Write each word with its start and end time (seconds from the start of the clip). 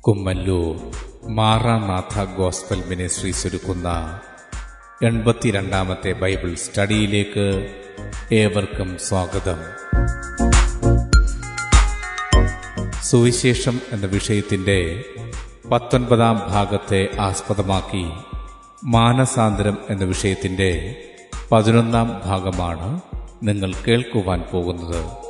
Kummallur 0.00 0.76
Maranatha 1.30 2.24
gospel 2.24 2.82
ministries 2.88 3.46
ഒരുക്കുന്ന 3.46 4.20
എൺപത്തിരണ്ടാമത്തെ 5.04 6.12
Bible 6.12 6.54
സ്റ്റഡിയിലേക്ക് 6.54 7.74
ഏവർക്കും 8.32 8.98
സ്വാഗതം. 8.98 9.58
സുവിശേഷം 13.02 13.80
എന്ന 13.92 14.06
വിഷയത്തിന്റെ 14.06 15.04
പത്തൊൻപതാം 15.70 16.42
ഭാഗത്തെ 16.48 17.08
ആസ്പദമാക്കി 17.20 18.10
മാനസാന്തരം 18.84 19.78
എന്ന 19.90 20.04
വിഷയത്തിന്റെ 20.04 20.96
പതിനൊന്നാം 21.52 22.22
ഭാഗമാണ് 22.24 23.00
നിങ്ങൾ 23.42 23.72
കേൾക്കുവാൻ 23.88 24.44
പോകുന്നത്. 24.52 25.29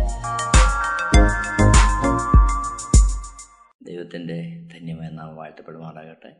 ദൈവത്തിന്റെ 4.11 4.67
ധന്യമായ 4.73 5.09
നാം 5.09 5.35
വാഴ്ത്തപ്പെടുമാറാകട്ടെ. 5.35 6.35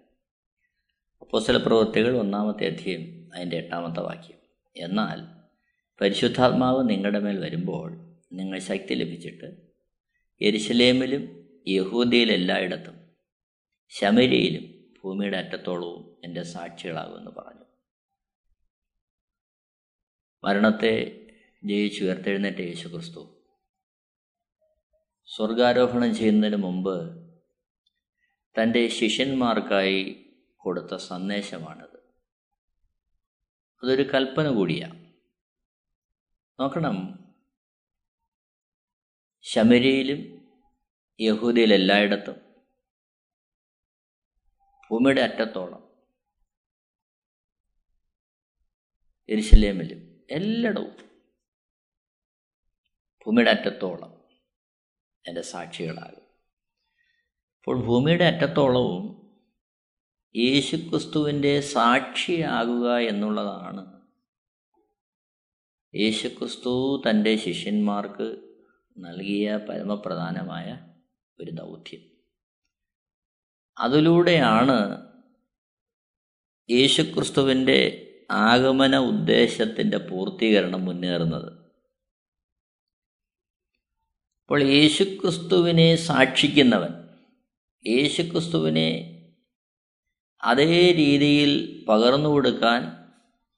അപ്പോൾ 1.21 1.43
ചില 1.43 1.57
പ്രവൃത്തികൾ 1.57 2.17
ഒന്നാമത്തെ 2.17 2.67
അധ്യയം 2.67 3.29
അതിന്റെ 3.35 3.57
എട്ടാമത്തെ 3.57 4.01
വാക്യം. 4.01 4.37
എന്നാൽ 4.77 5.41
പരിശുദ്ധാത്മാവ് 6.01 6.89
നിങ്ങളുടെ 6.89 7.19
മേൽ 7.19 7.39
വരുമ്പോൾ 7.39 8.17
നിങ്ങൾ 8.33 8.59
ശക്തി 8.59 8.93
ലഭിച്ചിട്ട് 8.93 9.57
എരിശലേമിലും 10.41 11.49
യഹൂദിയിലെല്ലായിടത്തും 11.67 13.09
ശമരിയിലും 13.89 14.93
ഭൂമിയുടെ 15.03 15.37
അറ്റത്തോളവും 15.37 16.17
എന്റെ 16.23 16.43
സാക്ഷികളാകുമെന്ന് 16.43 17.31
പറഞ്ഞു. 17.31 17.65
മരണത്തെ 20.43 21.25
ജയിച്ചുയർത്തെഴുന്നേറ്റ 21.63 22.61
യേശു 22.61 22.87
ക്രിസ്തു 22.87 23.37
സ്വർഗാരോഹണം 25.25 26.15
ചെയ്യുന്നതിന് 26.15 26.55
മുമ്പ് 26.55 27.30
തന്റെ 28.57 28.87
ശിഷ്യന്മാർക്കായി 28.87 30.25
കൊടുത്ത 30.57 30.95
സന്ദേശമാണത്. 30.95 31.97
അതൊരു 33.83 34.03
കൽപ്പന 34.03 34.47
കൂടിയാണ് 34.47 35.13
നോക്കണം. 36.59 36.97
ശമരിയിലും 39.43 40.41
യഹൂദിയിലെല്ലായിടത്തും 41.21 42.51
ഭൂമിയുടെ 44.91 45.21
അറ്റത്തോളം 45.21 45.91
എരിശലേമിലും 49.29 50.27
എല്ലായിടവും 50.31 50.95
ഭൂമിയുടെ 53.25 53.51
അറ്റത്തോളം 53.51 54.11
എന്റെ 55.27 55.41
സാക്ഷികളാകും 55.41 56.20
അപ്പോൾ 57.61 57.85
ഭൂമിയുടെ 57.85 58.23
അറ്റത്തോളവും 58.25 59.21
യേശുക്രിസ്തുവിന്റെ 60.35 61.61
സാക്ഷിയാകുക 61.61 62.97
എന്നുള്ളതാണ്. 62.97 64.01
യേശുക്രിസ്തു 65.95 67.01
തന്റെ 67.09 67.35
ശിഷ്യന്മാർക്ക് 67.35 68.37
നൽകിയ 68.97 69.59
പരമപ്രധാനമായ 69.69 70.79
ഒരു 71.39 71.51
ദൗത്യം. 71.51 72.01
അതിലൂടെയാണ് 73.77 75.07
യേശുക്രിസ്തുവിന്റെ 76.69 78.07
ആഗമന 78.31 78.97
ഉദ്ദേശത്തിന്റെ 78.97 79.97
പൂർത്തീകരണം 79.97 80.85
മുന്നേറുന്നത്. 80.85 81.53
അപ്പോൾ 84.41 84.63
യേശുക്രിസ്തുവിനെ 84.63 85.95
സാക്ഷിക്കുന്നവൻ 85.95 87.00
യേശുക്രിസ്തുവിനെ 87.87 89.17
അതേ 90.43 90.91
രീതിയിൽ 90.91 91.85
പകർന്നു 91.89 92.29
കൊടുക്കാൻ 92.29 93.05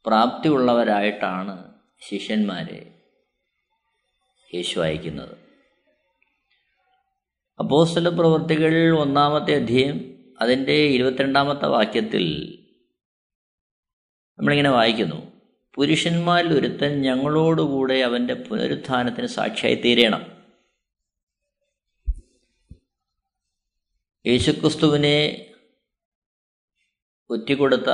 പ്രാപ്തിയുള്ളവരായിട്ടാണ് 0.05 1.73
ശിഷ്യന്മാരെ 2.01 2.93
യേശു 4.53 4.79
അയക്കുന്നത് 4.79 5.37
അപ്പോസ്തല 7.59 8.09
പ്രവർത്തികൾ 8.09 8.97
ഒന്നാമത്തെ 8.97 9.55
അധ്യയം 9.55 10.13
അതിന്റെ 10.41 10.73
ഇരുപത്തിരണ്ടാമത്തെ 10.73 11.65
വാക്യത്തിൽ 11.65 12.57
നമ്മളിങ്ങനെ 14.39 14.69
വായിക്കുന്നു. 14.69 15.31
പുരുഷന്മാരിൽ 15.75 16.53
ഒരുത്തൻ 16.53 17.01
ഞങ്ങളോടുകൂടെ 17.01 17.93
അവന്റെ 17.93 18.33
പുനരുത്ഥാനത്തിന് 18.33 19.27
സാക്ഷിയായി 19.27 19.75
തീരണം. 19.75 20.32
യേശുക്രിസ്തുവിനെ 24.25 25.17
ഒറ്റിക്കൊടുത്ത 27.29 27.89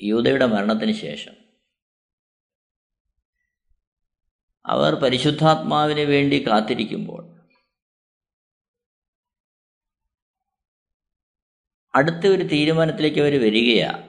യൂതയുടെ 0.00 0.46
മരണത്തിന് 0.54 0.92
ശേഷം 0.92 1.34
അവർ 4.64 4.92
പരിശുദ്ധാത്മാവിന് 5.02 6.04
വേണ്ടി 6.12 6.38
കാത്തിരിക്കുമ്പോൾ 6.46 7.22
അടുത്ത 11.94 12.26
ഒരു 12.26 12.44
തീരുമാനത്തിലേക്ക് 12.54 13.20
അവർ 13.20 13.34
വരികയാണ് 13.46 14.02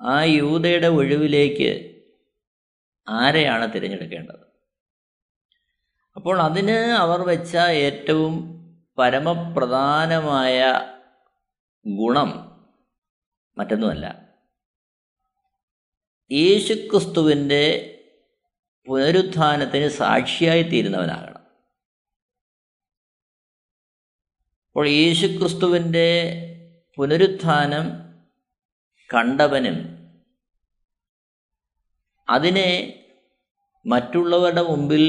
ആ 0.00 0.16
യൂതയുടെ 0.24 0.88
ഒഴിവിലേക്ക് 1.00 1.70
ആരെയാണ് 3.06 3.66
തിരഞ്ഞെടുക്കേണ്ടത്? 3.74 4.44
അപ്പോൾ 6.16 6.36
അതിന് 6.48 6.78
അവർ 7.04 7.20
വെച്ച 7.32 7.54
ഏറ്റവും 7.86 8.34
പരമപ്രധാനമായ 8.98 10.72
ഗുണം 11.86 12.30
മറ്റൊന്നുമല്ല. 13.58 14.28
യേശുക്രിസ്തുവിന്റെ 16.32 17.94
പുനരുത്ഥാനത്തിന് 18.86 19.88
സാക്ഷിയായി 19.88 20.62
തീരുന്നവനാകണം 20.62 21.38
അപ്പോൾ 24.66 24.88
യേശുക്രിസ്തുവിന്റെ 24.88 26.08
പുനരുത്ഥാനം 26.96 27.86
കണ്ടവനും 29.14 29.98
അതിനെ 32.30 32.94
മറ്റുള്ളവരുടെ 33.86 34.62
മുമ്പിൽ 34.62 35.04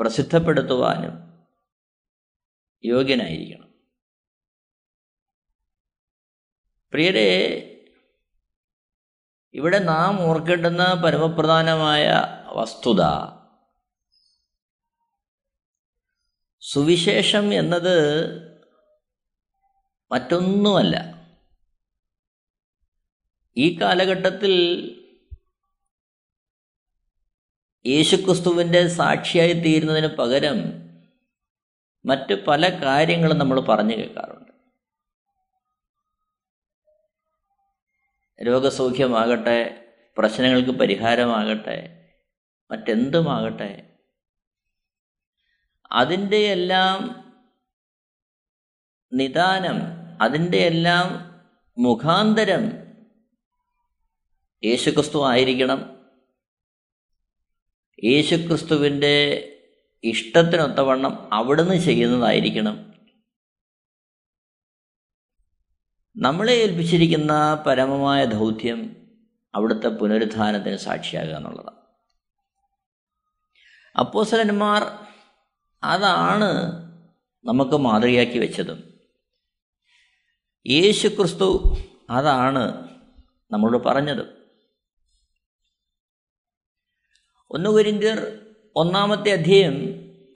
പ്രസിദ്ധപ്പെടുത്തുവാനും 0.00 1.29
യോഗ്യനായിരിക്കണം. 2.84 3.74
പ്രിയരെ 6.92 7.66
ഇവിടെ 9.54 9.78
നാം 9.78 10.20
ഓർക്കേണ്ടുന്ന 10.20 11.02
പരമപ്രധാനമായ 11.04 12.06
വസ്തുത 12.46 13.02
സുവിശേഷം 16.60 17.54
എന്നത് 17.54 17.96
മറ്റൊന്നുമല്ല. 20.12 21.20
ഈ 23.56 23.80
കാലഘട്ടത്തിൽ 23.80 24.54
യേശുക്രിസ്തുവിന്റെ 27.86 28.88
സാക്ഷിയായി 28.88 29.52
തീരുന്നതിന് 29.52 30.06
പകരം 30.06 30.89
മറ്റ് 32.04 32.46
പല 32.46 32.68
കാര്യങ്ങളും 32.68 33.38
നമ്മൾ 33.38 33.60
പറഞ്ഞു 33.60 33.96
കേൾക്കാറുണ്ട്. 33.96 34.52
രോഗസൗഖ്യമാകട്ടെ 38.46 39.88
പ്രശ്നങ്ങൾക്ക് 40.18 40.70
പരിഹാരമാകട്ടെ 40.70 42.08
മറ്റെന്തുമാകട്ടെ 42.70 43.96
അതിന്റെ 45.92 46.36
എല്ലാം 46.36 47.30
നിദാനം 49.12 49.76
അതിന്റെ 50.22 50.58
എല്ലാം 50.58 51.30
മുഖാന്തരം 51.78 52.90
യേശുക്രിസ്തു 54.64 55.28
ആയിരിക്കണം. 55.28 56.00
യേശുക്രിസ്തുവിന്റെ 58.04 59.46
ഇഷ്ടത്തിനൊത്തവണ്ണം 60.04 61.34
അവിടുന്ന് 61.34 61.74
ചെയ്യുന്നതായിരിക്കണം. 61.74 62.94
നമ്മളെ 66.16 66.52
ഏൽപ്പിച്ചിരിക്കുന്ന 66.52 67.64
പരമമായ 67.66 68.24
ദൗത്യം 68.24 68.96
അവിടുത്തെ 69.54 69.88
പുനരുദ്ധാനത്തിന് 69.88 70.76
സാക്ഷിയാകുക 70.76 71.34
എന്നുള്ളതാണ്. 71.34 71.80
അപ്പോസലന്മാർ 73.98 74.82
അതാണ് 75.82 76.52
നമുക്ക് 77.44 77.76
മാതൃകയാക്കി 77.76 78.38
വെച്ചതും. 78.38 78.94
യേശു 80.66 81.08
ക്രിസ്തു 81.08 81.76
അതാണ് 82.10 82.88
നമ്മളോട് 83.50 83.84
പറഞ്ഞതും. 83.84 84.40
ഒന്ന് 87.50 87.70
കുരിന്തിയർ 87.70 88.49
ഒന്നാമത്തെ 88.80 89.32
അധ്യയം 89.32 89.74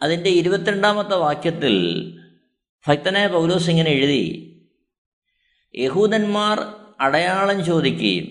അതിന്റെ 0.02 0.30
ഇരുപത്തിരണ്ടാമത്തെ 0.30 1.14
വാക്യത്തിൽ 1.14 1.74
ഭക്തനായ 2.88 3.26
പൗലോസ് 3.26 3.70
ഇങ്ങനെ 3.70 3.90
എഴുതി 3.90 4.50
യഹൂദന്മാർ 5.76 6.60
അടയാളം 7.00 7.64
ചോദിക്കുകയും 7.64 8.24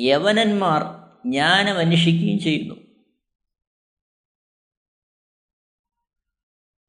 യവനന്മാർ 0.00 0.82
ജ്ഞാനം 1.26 1.78
അന്വേഷിക്കുകയും 1.78 2.38
ചെയ്യുന്നു. 2.38 2.74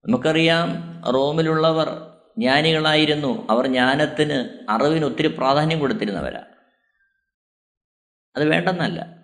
നമുക്കറിയാം 0.06 0.68
റോമിലുള്ളവർ 1.14 2.18
ജ്ഞാനികളായിരുന്നു. 2.38 3.48
അവർ 3.50 3.68
ജ്ഞാനത്തിന് 3.68 4.66
അറിവിന് 4.70 5.06
ഒത്തിരി 5.06 5.28
പ്രാധാന്യം 5.28 5.80
കൊടുത്തിരുന്നവരാ. 5.80 6.44
അത് 8.36 8.50
വേണ്ടെന്നല്ല. 8.50 9.21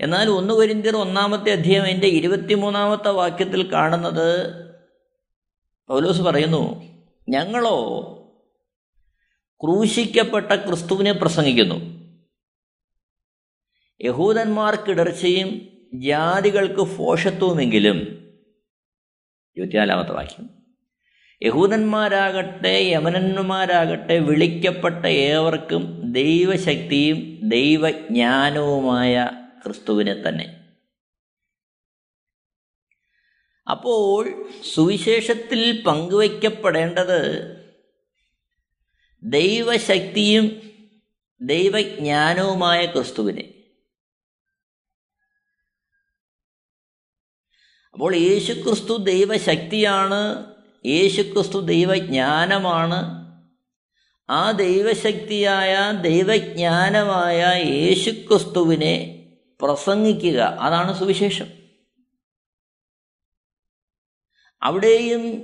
എന്നാൽ 0.00 0.28
ഒന്ന് 0.28 0.54
കൊരിന്തിയർ 0.54 0.96
ഒന്നാമത്തെ 0.96 1.52
അധ്യായം 1.52 1.86
എന്റെ 1.86 2.06
ഇരുപത്തിമൂന്നാമത്തെ 2.06 3.08
വാക്യത്തിൽ 3.08 3.72
കാണുന്നത് 3.72 4.52
പൗലോസ് 5.88 6.22
പറയുന്നു 6.22 6.82
ഞങ്ങളോ 7.28 8.06
ക്രൂശിക്കപ്പെട്ട 9.64 10.52
ക്രിസ്തുവിനെ 10.52 11.12
പ്രസംഗിക്കുന്നു. 11.12 12.00
യഹൂദന്മാർക്കിടർച്ചയും 14.02 15.68
ജാതികൾക്ക് 15.94 16.84
ഫോഷത്വമെങ്കിലും 16.84 17.96
ഇരുപത്തിനാലാമത്തെ 19.56 20.12
വാക്യം. 20.12 20.50
യഹൂദന്മാരാകട്ടെ 21.42 22.68
യമനന്മാരാകട്ടെ 22.68 24.18
വിളിക്കപ്പെട്ട 24.18 25.06
ഏവർക്കും 25.06 26.12
ദൈവശക്തിയും 26.12 27.48
ദൈവജ്ഞാനവുമായ 27.48 29.30
ക്രിസ്തുവിനെ 29.64 30.28
തന്നെ. 30.28 30.66
അപ്പോൾ 33.70 34.50
സുവിശേഷത്തിൽ 34.74 35.82
പങ്കുവയ്ക്കപ്പെടേണ്ടത് 35.86 37.50
ദൈവശക്തിയും 39.22 40.70
ദൈവജ്ഞാനവുമായ 41.40 42.86
ക്രിസ്തുവിനെ. 42.86 43.54
അപ്പോൾ 47.92 48.16
യേശുക്രിസ്തു 48.16 48.96
ദൈവശക്തിയാണ് 48.96 50.54
യേശുക്രിസ്തു 50.86 51.58
ദൈവജ്ഞാനമാണ്. 51.58 53.20
ആ 54.30 54.50
ദൈവശക്തിയായ 54.50 55.76
ദൈവജ്ഞാനമായ 56.02 57.62
യേശുക്രിസ്തുവിനെ 57.62 59.19
പ്രസംഗിക്കുക. 59.62 60.40
അതാണ് 60.40 60.98
സുവിശേഷം. 60.98 61.46
അവിടെയും 64.62 65.40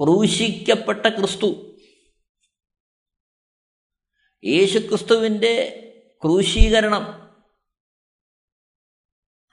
ക്രൂശിക്കപ്പെട്ട 0.00 1.06
ക്രിസ്തു. 1.06 1.76
യേശുക്രിസ്തുവിന്റെ 4.44 5.82
ക്രൂശീകരണം. 6.22 7.26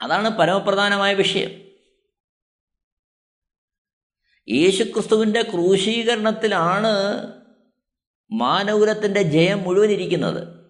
അതാണ് 0.02 0.28
പരമപ്രധാനമായ 0.28 1.14
വിഷയം. 1.14 1.50
യേശുക്രിസ്തുവിന്റെ 4.48 5.42
ക്രൂശീകരണത്തിലാണ് 5.42 6.88
മാനവകുലത്തിന്റെ 8.32 9.22
ജയം 9.22 9.62
മുഴുവൻ 9.62 9.90
ഇരിക്കുന്നത്. 9.90 10.63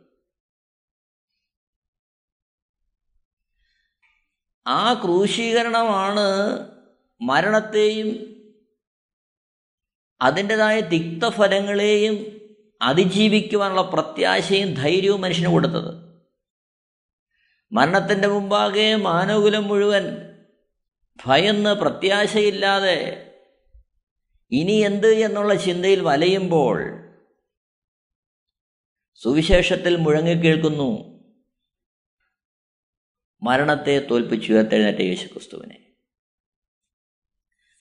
ആ 4.66 4.94
ക്രൂശീകരണമാണ് 4.94 6.26
മരണത്തെയും 7.20 8.08
അതിന്റെതായ 10.22 10.80
തിക്തഫലങ്ങളെയും 10.80 12.44
അതിജീവിക്കുവാനുള്ള 12.82 13.82
പ്രത്യാശയും 13.82 14.74
ധൈര്യവും 14.74 15.20
മനുഷ്യന് 15.20 15.52
കൊടുത്തത്. 15.52 16.04
മരണത്തിന്റെ 17.72 18.28
മുമ്പാകെ 18.28 18.96
മാനവകുലം 18.96 19.68
മുഴുവൻ 19.68 20.04
ഭയന്ന് 21.24 21.74
പ്രത്യാശയില്ലാതെ 21.74 23.24
ഇനി 24.52 24.72
എന്ത് 24.72 25.06
എന്നുള്ള 25.06 25.54
ചിന്തയിൽ 25.54 26.00
വലയുമ്പോൾ 26.00 26.78
സുവിശേഷത്തിൽ 29.16 29.96
മുഴങ്ങിക്കേൾക്കുന്നു 29.96 31.13
മരണത്തെ 33.44 34.06
തോൽപ്പിച്ചുയർത്തെഴുന്നേറ്റ 34.10 35.00
യേശു 35.00 35.26
ക്രിസ്തുവിനെ 35.26 35.80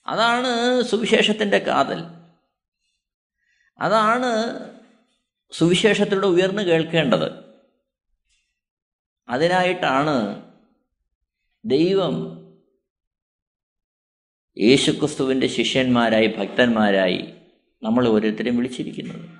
അതാണ് 0.06 0.82
സുവിശേഷത്തിന്റെ 0.82 1.58
കാതൽ. 1.58 2.04
അതാണ് 3.78 4.26
സുവിശേഷത്തിലൂടെ 5.52 6.26
ഉയർന്നു 6.26 6.62
കേൾക്കേണ്ടത്. 6.62 7.44
അതിനായിട്ടാണ് 9.28 10.44
ദൈവം 11.64 12.44
യേശുക്രിസ്തുവിന്റെ 14.58 15.46
ശിഷ്യന്മാരായി 15.46 16.26
ഭക്തന്മാരായി 16.26 17.34
നമ്മൾ 17.82 18.08
ഓരോരുത്തരെയും 18.08 18.56
വിളിച്ചിരിക്കുന്നത്. 18.56 19.30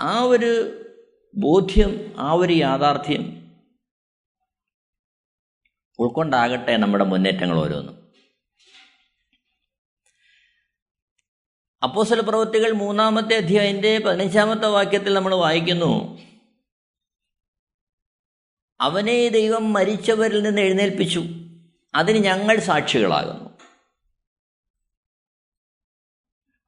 ആ 0.00 0.20
ഒരു 0.20 0.84
ബോധ്യം 1.34 2.14
ആ 2.16 2.32
ഒരു 2.32 2.52
യാഥാർത്ഥ്യം 2.52 3.39
ഉൾക്കൊണ്ടാകട്ടെ 6.00 6.76
നമ്മുടെ 6.76 7.04
മുന്നേറ്റങ്ങൾ 7.04 7.58
ഓരോന്നും. 7.58 8.12
അപ്പോസല 11.82 12.20
പ്രവൃത്തികൾ 12.20 12.72
മൂന്നാമത്തെ 12.72 13.36
അധ്യായന്റെ 13.36 13.98
പതിനഞ്ചാമത്തെ 13.98 14.66
വാക്യത്തിൽ 14.66 15.14
നമ്മൾ 15.14 15.34
വായിക്കുന്നു. 15.34 16.18
അവനെ 18.80 19.28
ദൈവം 19.28 19.72
മരിച്ചവരിൽ 19.72 20.42
നിന്ന് 20.42 20.60
എഴുന്നേൽപ്പിച്ചു. 20.60 21.22
അതിന് 21.94 22.24
ഞങ്ങൾ 22.24 22.58
സാക്ഷികളാകുന്നു. 22.58 23.50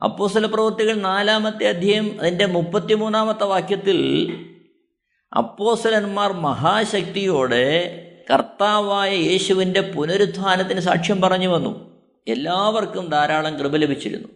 അപ്പോസല 0.04 0.46
പ്രവൃത്തികൾ 0.46 0.94
നാലാമത്തെ 0.94 1.68
അധ്യായം 1.68 2.20
അതിന്റെ 2.20 2.46
മുപ്പത്തിമൂന്നാമത്തെ 2.46 3.44
വാക്യത്തിൽ 3.44 3.98
അപ്പോസലന്മാർ 5.36 6.32
മഹാശക്തിയോടെ 6.32 7.98
കർത്താവായ 8.32 9.14
യേശുവിന്റെ 9.14 9.80
പുനരുത്ഥാനത്തിന് 9.80 10.80
സാക്ഷ്യം 10.80 11.20
പറഞ്ഞു 11.20 11.48
വന്നു. 11.48 12.02
എല്ലാവർക്കും 12.28 13.08
ധാരാളം 13.08 13.58
കൃപ 13.58 13.76
ലഭിച്ചിരുന്നു. 13.76 14.28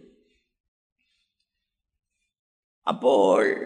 അപ്പോൾ 2.87 3.65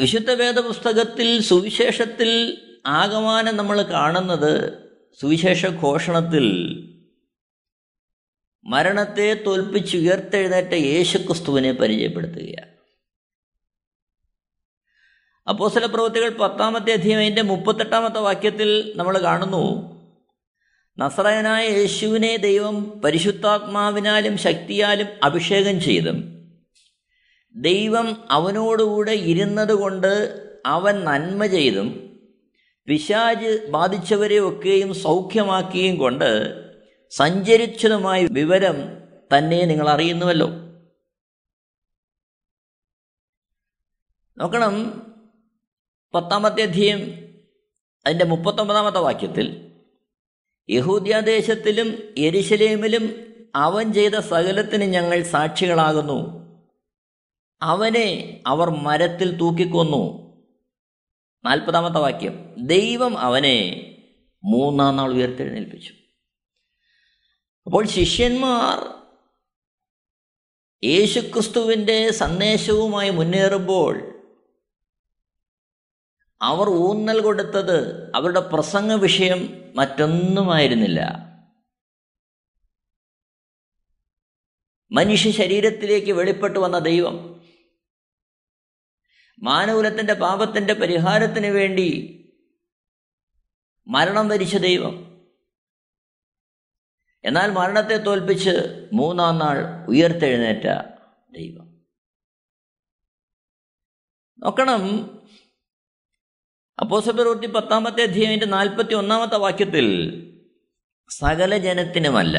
വിശുദ്ധ 0.00 0.30
വേദപുസ്തകത്തിൽ 0.30 1.40
സുവിശേഷത്തിൽ 1.40 2.58
ആകമാനം 2.86 3.56
നമ്മൾ 3.56 3.82
കാണുന്നത് 3.82 4.72
സുവിശേഷ 5.20 5.66
ഘോഷണത്തിൽ 5.66 6.46
മരണത്തെ 8.64 9.34
തോൽപ്പിച്ചുയർത്തെഴുന്നേറ്റ 9.34 10.74
യേശുക്രിസ്തുവിനെ 10.74 11.72
പരിചയപ്പെടുത്തുകയാണ്. 11.72 12.81
അപ്പോസല 15.48 15.86
പ്രവൃത്തികൾ 15.86 16.28
പത്താമത്തെ 16.28 16.92
അധ്യയം 16.92 17.18
അതിന്റെ 17.18 17.42
മുപ്പത്തെട്ടാമത്തെ 17.42 18.20
വാക്യത്തിൽ 18.20 18.92
നമ്മൾ 18.96 19.18
കാണുന്നു. 19.18 19.92
നസ്രയനായ 20.98 21.68
യേശുവിനെ 21.68 22.36
ദൈവം 22.36 23.00
പരിശുദ്ധാത്മാവിനാലും 23.00 24.38
ശക്തിയാലും 24.38 25.06
അഭിഷേകം 25.22 25.80
ചെയ്തും. 25.80 26.48
ദൈവം 27.56 28.24
അവനോടുകൂടെ 28.30 29.12
ഇരുന്നത് 29.12 29.72
കൊണ്ട് 29.72 30.42
അവൻ 30.66 31.04
നന്മ 31.04 31.46
ചെയ്തും 31.46 32.18
പിശാജ് 32.86 33.66
ബാധിച്ചവരെ 33.70 34.38
ഒക്കെയും 34.38 34.94
സൗഖ്യമാക്കിയും 34.94 35.96
കൊണ്ട് 35.96 36.54
സഞ്ചരിച്ചതുമായ 37.10 38.26
വിവരം 38.30 38.76
തന്നെ 39.36 39.64
നിങ്ങൾ 39.64 39.88
അറിയുന്നുവല്ലോ. 39.88 40.50
നോക്കണം 44.38 45.02
പത്താമത്തെ 46.14 46.62
അധ്യയം 46.62 47.00
അതിന്റെ 48.06 48.24
മുപ്പത്തൊമ്പതാമത്തെ 48.24 48.98
വാക്യത്തിൽ 48.98 49.72
യഹൂദ്യാദേശത്തിലും 50.70 52.14
എരിശലേമിലും 52.18 53.32
അവൻ 53.54 53.92
ചെയ്ത 53.92 54.14
സകലത്തിന് 54.14 54.82
ഞങ്ങൾ 54.82 55.22
സാക്ഷികളാകുന്നു. 55.22 56.42
അവനെ 57.62 58.40
അവർ 58.46 58.70
മരത്തിൽ 58.70 59.36
തൂക്കിക്കൊന്നു. 59.36 60.32
നാൽപ്പതാമത്തെ 61.44 61.98
വാക്യം 61.98 62.54
ദൈവം 62.66 63.18
അവനെ 63.18 63.88
മൂന്നാം 64.44 64.96
നാൾ 64.96 65.12
ഉയർത്തെഴുന്നേൽപ്പിച്ചു. 65.12 65.92
അപ്പോൾ 67.66 67.86
ശിഷ്യന്മാർ 67.86 69.02
യേശുക്രിസ്തുവിന്റെ 70.84 72.10
സന്ദേശവുമായി 72.10 73.10
മുന്നേറുമ്പോൾ 73.10 74.11
അവർ 76.42 76.68
ഊന്നൽ 76.68 77.20
കൊടുത്തത് 77.20 78.12
അവരുടെ 78.16 78.40
പ്രസംഗ 78.40 78.92
വിഷയം 78.92 79.72
മറ്റൊന്നുമായിരുന്നില്ല. 79.76 81.32
മനുഷ്യ 84.92 85.30
ശരീരത്തിലേക്ക് 85.30 86.12
വെളിപ്പെട്ടു 86.12 86.58
വന്ന 86.58 86.78
ദൈവം 86.78 87.42
മാനകുലത്തിന്റെ 89.42 90.14
പാപത്തിന്റെ 90.14 90.72
പരിഹാരത്തിന് 90.72 91.46
വേണ്ടി 91.46 92.18
മരണം 93.86 94.28
വരിച്ച 94.28 94.56
ദൈവം. 94.56 95.22
എന്നാൽ 97.24 97.50
മരണത്തെ 97.50 97.96
തോൽപ്പിച്ച് 97.96 98.88
മൂന്നാം 98.92 99.38
നാൾ 99.38 99.86
ഉയർത്തെഴുന്നേറ്റ 99.88 100.66
ദൈവം. 101.32 101.82
നോക്കണം 104.38 104.82
അപ്പോസപ്രവൃത്തി 106.80 107.46
പത്താമത്തെ 107.46 108.02
അധ്യായന്റെ 108.02 108.46
നാൽപ്പത്തി 108.46 108.94
ഒന്നാമത്തെ 108.94 109.36
വാക്യത്തിൽ 109.36 109.86
സകല 111.10 111.56
ജനത്തിനുമല്ല 111.56 112.38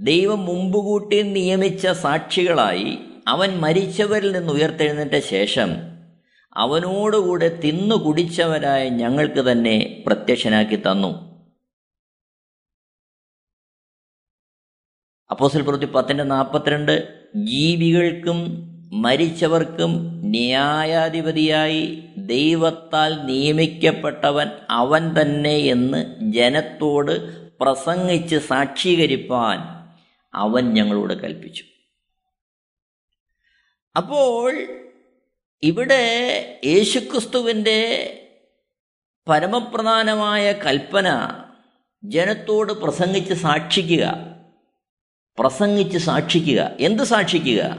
ദൈവം 0.00 0.44
മുമ്പുകൂട്ടി 0.44 1.22
നിയമിച്ച 1.22 1.86
സാക്ഷികളായി 1.86 2.98
അവൻ 3.28 3.58
മരിച്ചവരിൽ 3.58 4.32
നിന്ന് 4.32 4.52
ഉയർത്തെഴുന്നേറ്റ 4.52 5.18
ശേഷം 5.18 5.70
അവനോടുകൂടെ 6.56 7.60
തിന്നു 7.60 7.94
കുടിച്ചവരായ 7.94 8.88
ഞങ്ങൾക്ക് 8.88 9.52
തന്നെ 9.52 10.04
പ്രത്യക്ഷനാക്കി 10.06 10.76
തന്നു. 10.76 11.28
അപ്പോസിൽ 15.30 15.62
പ്രവൃത്തി 15.62 15.86
പത്തിന്റെ 15.86 16.24
നാൽപ്പത്തിരണ്ട് 16.24 16.94
ജീവികൾക്കും 17.36 18.67
മരിച്ചവർക്കും 18.92 20.20
ന്യായാധിപതിയായി 20.24 22.08
ദൈവത്താൽ 22.16 23.26
നിയമിക്കപ്പെട്ടവൻ 23.26 24.50
അവൻ 24.70 25.20
തന്നെ 25.20 25.56
എന്ന് 25.56 26.16
ജനത്തോട് 26.32 27.48
പ്രസംഗിച്ച് 27.58 28.36
സാക്ഷീകരിപ്പാൻ 28.36 29.58
അവൻ 30.34 30.74
ഞങ്ങളോട് 30.74 31.14
കൽപ്പിച്ചു. 31.14 31.64
അപ്പോൾ 33.96 34.66
ഇവിടെ 35.62 36.02
യേശുക്രിസ്തുവിന്റെ 36.66 37.78
പരമപ്രധാനമായ 39.28 40.52
കൽപ്പന 40.52 41.32
ജനത്തോട് 42.04 42.72
പ്രസംഗിച്ച് 42.72 43.34
സാക്ഷിക്കുക 43.34 44.26
പ്രസംഗിച്ച് 45.38 45.98
സാക്ഷിക്കുക. 45.98 46.70
എന്ത് 46.80 47.02
സാക്ഷിക്കുക? 47.02 47.76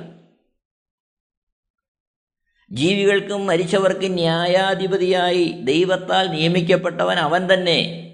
ജീവികൾക്കും 2.72 3.48
മരിച്ചവർക്കും 3.48 4.12
ന്യായാധിപതിയായി 4.12 5.62
ദൈവത്താൽ 5.64 6.28
നിയമിക്കപ്പെട്ടവൻ 6.28 7.18
അവൻ 7.18 7.54
തന്നെ. 7.54 8.06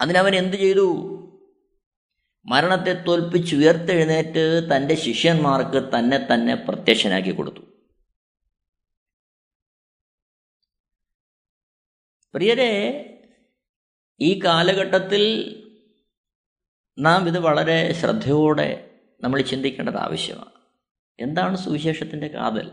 അതിനവൻ 0.00 0.34
എന്തു 0.34 0.56
ചെയ്തു? 0.56 1.08
മരണത്തെ 2.46 2.92
തോൽപ്പിച്ച് 2.92 3.56
ഉയർത്തെഴുന്നേറ്റ് 3.56 4.68
തന്റെ 4.76 4.94
ശിഷ്യന്മാർക്ക് 4.94 5.98
തന്നെ 5.98 6.18
തന്നെ 6.18 6.54
പ്രത്യക്ഷനാക്കി 6.54 7.30
കൊടുത്തു. 7.30 7.60
പ്രിയരെ 12.34 12.72
ഈ 14.20 14.40
കാലഘട്ടത്തിൽ 14.44 15.24
നാം 16.98 17.28
ഇത് 17.28 17.38
വളരെ 17.38 17.92
ശ്രദ്ധയോടെ 17.92 18.90
നമ്മൾ 19.22 19.40
ചിന്തിക്കേണ്ടത് 19.40 19.96
ആവശ്യമാണ്. 19.96 20.51
എന്താണ് 21.20 21.56
സുവിശേഷത്തിന്റെ 21.56 22.28
കാതൽ? 22.28 22.70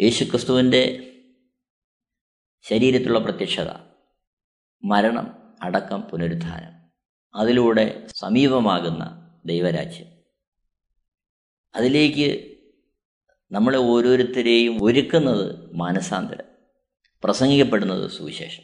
യേശുക്രിസ്തുവിന്റെ 0.00 1.04
ശരീരത്തിലുള്ള 2.62 3.18
പ്രത്യക്ഷത 3.18 3.68
മരണം 4.84 5.56
അടക്കം 5.62 6.00
പുനരുദ്ധാനം 6.00 6.92
അതിലൂടെ 7.34 8.06
സമീപമാകുന്ന 8.06 9.34
ദൈവരാജ്യം. 9.46 10.06
അതിലേക്ക് 11.74 12.58
നമ്മളെ 13.52 13.78
ഓരോരുത്തരെയും 13.78 14.84
ഒരുക്കുന്നത് 14.84 15.74
മാനസാന്തരം 15.74 16.44
പ്രസംഗിക്കപ്പെടുന്നത് 17.24 18.10
സുവിശേഷം. 18.10 18.62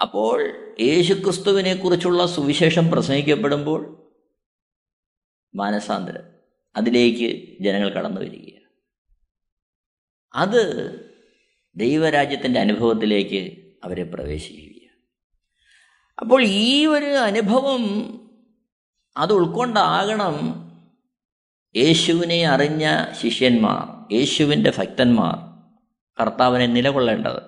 അപ്പോൾ 0.00 0.66
യേശുക്രിസ്തുവിനെക്കുറിച്ചുള്ള 0.80 2.26
സുവിശേഷം 2.26 2.90
പ്രസംഗിക്കപ്പെടുമ്പോൾ 2.90 4.05
മാനസാന്തരം. 5.56 6.22
അതിലേക്ക് 6.76 7.56
ജനങ്ങൾ 7.60 7.88
കടന്നു 7.88 8.20
വരികയാണ്. 8.20 8.70
അത് 10.34 10.62
ദൈവരാജ്യത്തിന്റെ 11.76 12.60
അനുഭവത്തിലേക്ക് 12.60 13.66
അവരെ 13.84 14.02
പ്രവേശിക്കുകയാണ് 14.02 14.76
അപ്പോൾ 16.18 16.42
ഈ 16.42 16.86
ഒരു 16.86 17.04
അനുഭവം 17.04 18.12
അത് 19.16 19.32
ഉൾക്കൊണ്ടാകണം 19.32 20.66
യേശുവിനെ 21.76 22.46
അറിഞ്ഞ 22.46 23.12
ശിഷ്യന്മാർ 23.22 24.14
യേശുവിന്റെ 24.14 24.72
ഭക്തന്മാർ 24.78 25.56
കർത്താവിനെ 26.22 26.66
നിലകൊള്ളേണ്ടത്. 26.66 27.42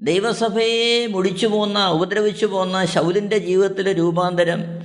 ദൈവസഭയെ 0.00 1.06
മുടിച്ചു 1.06 1.46
പോന്ന 1.46 1.86
ഉപദ്രവിച്ചു 1.86 2.46
പോന്ന 2.46 2.84
ശൗലിന്റെ 2.84 3.38
ജീവിതത്തിലെ 3.38 3.92
രൂപാന്തരം 3.92 4.79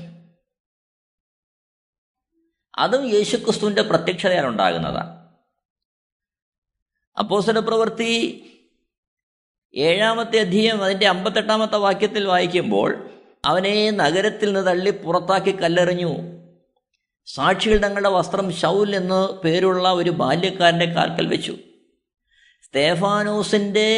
അതും 2.77 3.09
യേശുക്രിസ്തുവിന്റെ 3.09 3.81
പ്രത്യക്ഷതയാണ് 3.81 4.47
ഉണ്ടാകുന്നതാണ് 4.47 5.25
അപ്പോസന 7.19 7.59
പ്രവൃത്തി 7.59 8.41
ഏഴാമത്തെ 9.75 10.39
അധ്യയം 10.39 10.83
അതിന്റെ 10.83 11.07
അമ്പത്തെട്ടാമത്തെ 11.07 11.77
വാക്യത്തിൽ 11.77 12.25
വായിക്കുമ്പോൾ 12.25 13.09
അവനെ 13.45 13.91
നഗരത്തിൽ 13.91 14.53
നിന്ന് 14.53 14.67
തള്ളി 14.67 14.89
പുറത്താക്കി 14.89 15.61
കല്ലെറിഞ്ഞു. 15.61 16.15
സാക്ഷികൾ 17.25 17.77
തങ്ങളുടെ 17.77 18.09
വസ്ത്രം 18.09 18.53
ശൗൽ 18.53 18.95
എന്ന് 18.95 19.33
പേരുള്ള 19.33 19.91
ഒരു 19.91 20.09
ബാല്യക്കാരന്റെ 20.09 20.85
കാൽക്കൽ 20.85 21.27
വെച്ചു. 21.27 21.57
സ്തേഫാനോസിന്റെ 22.61 23.89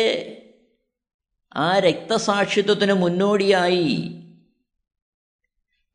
ആ 1.55 1.79
രക്തസാക്ഷിത്വത്തിന് 1.79 2.93
മുന്നോടിയായി 2.93 4.12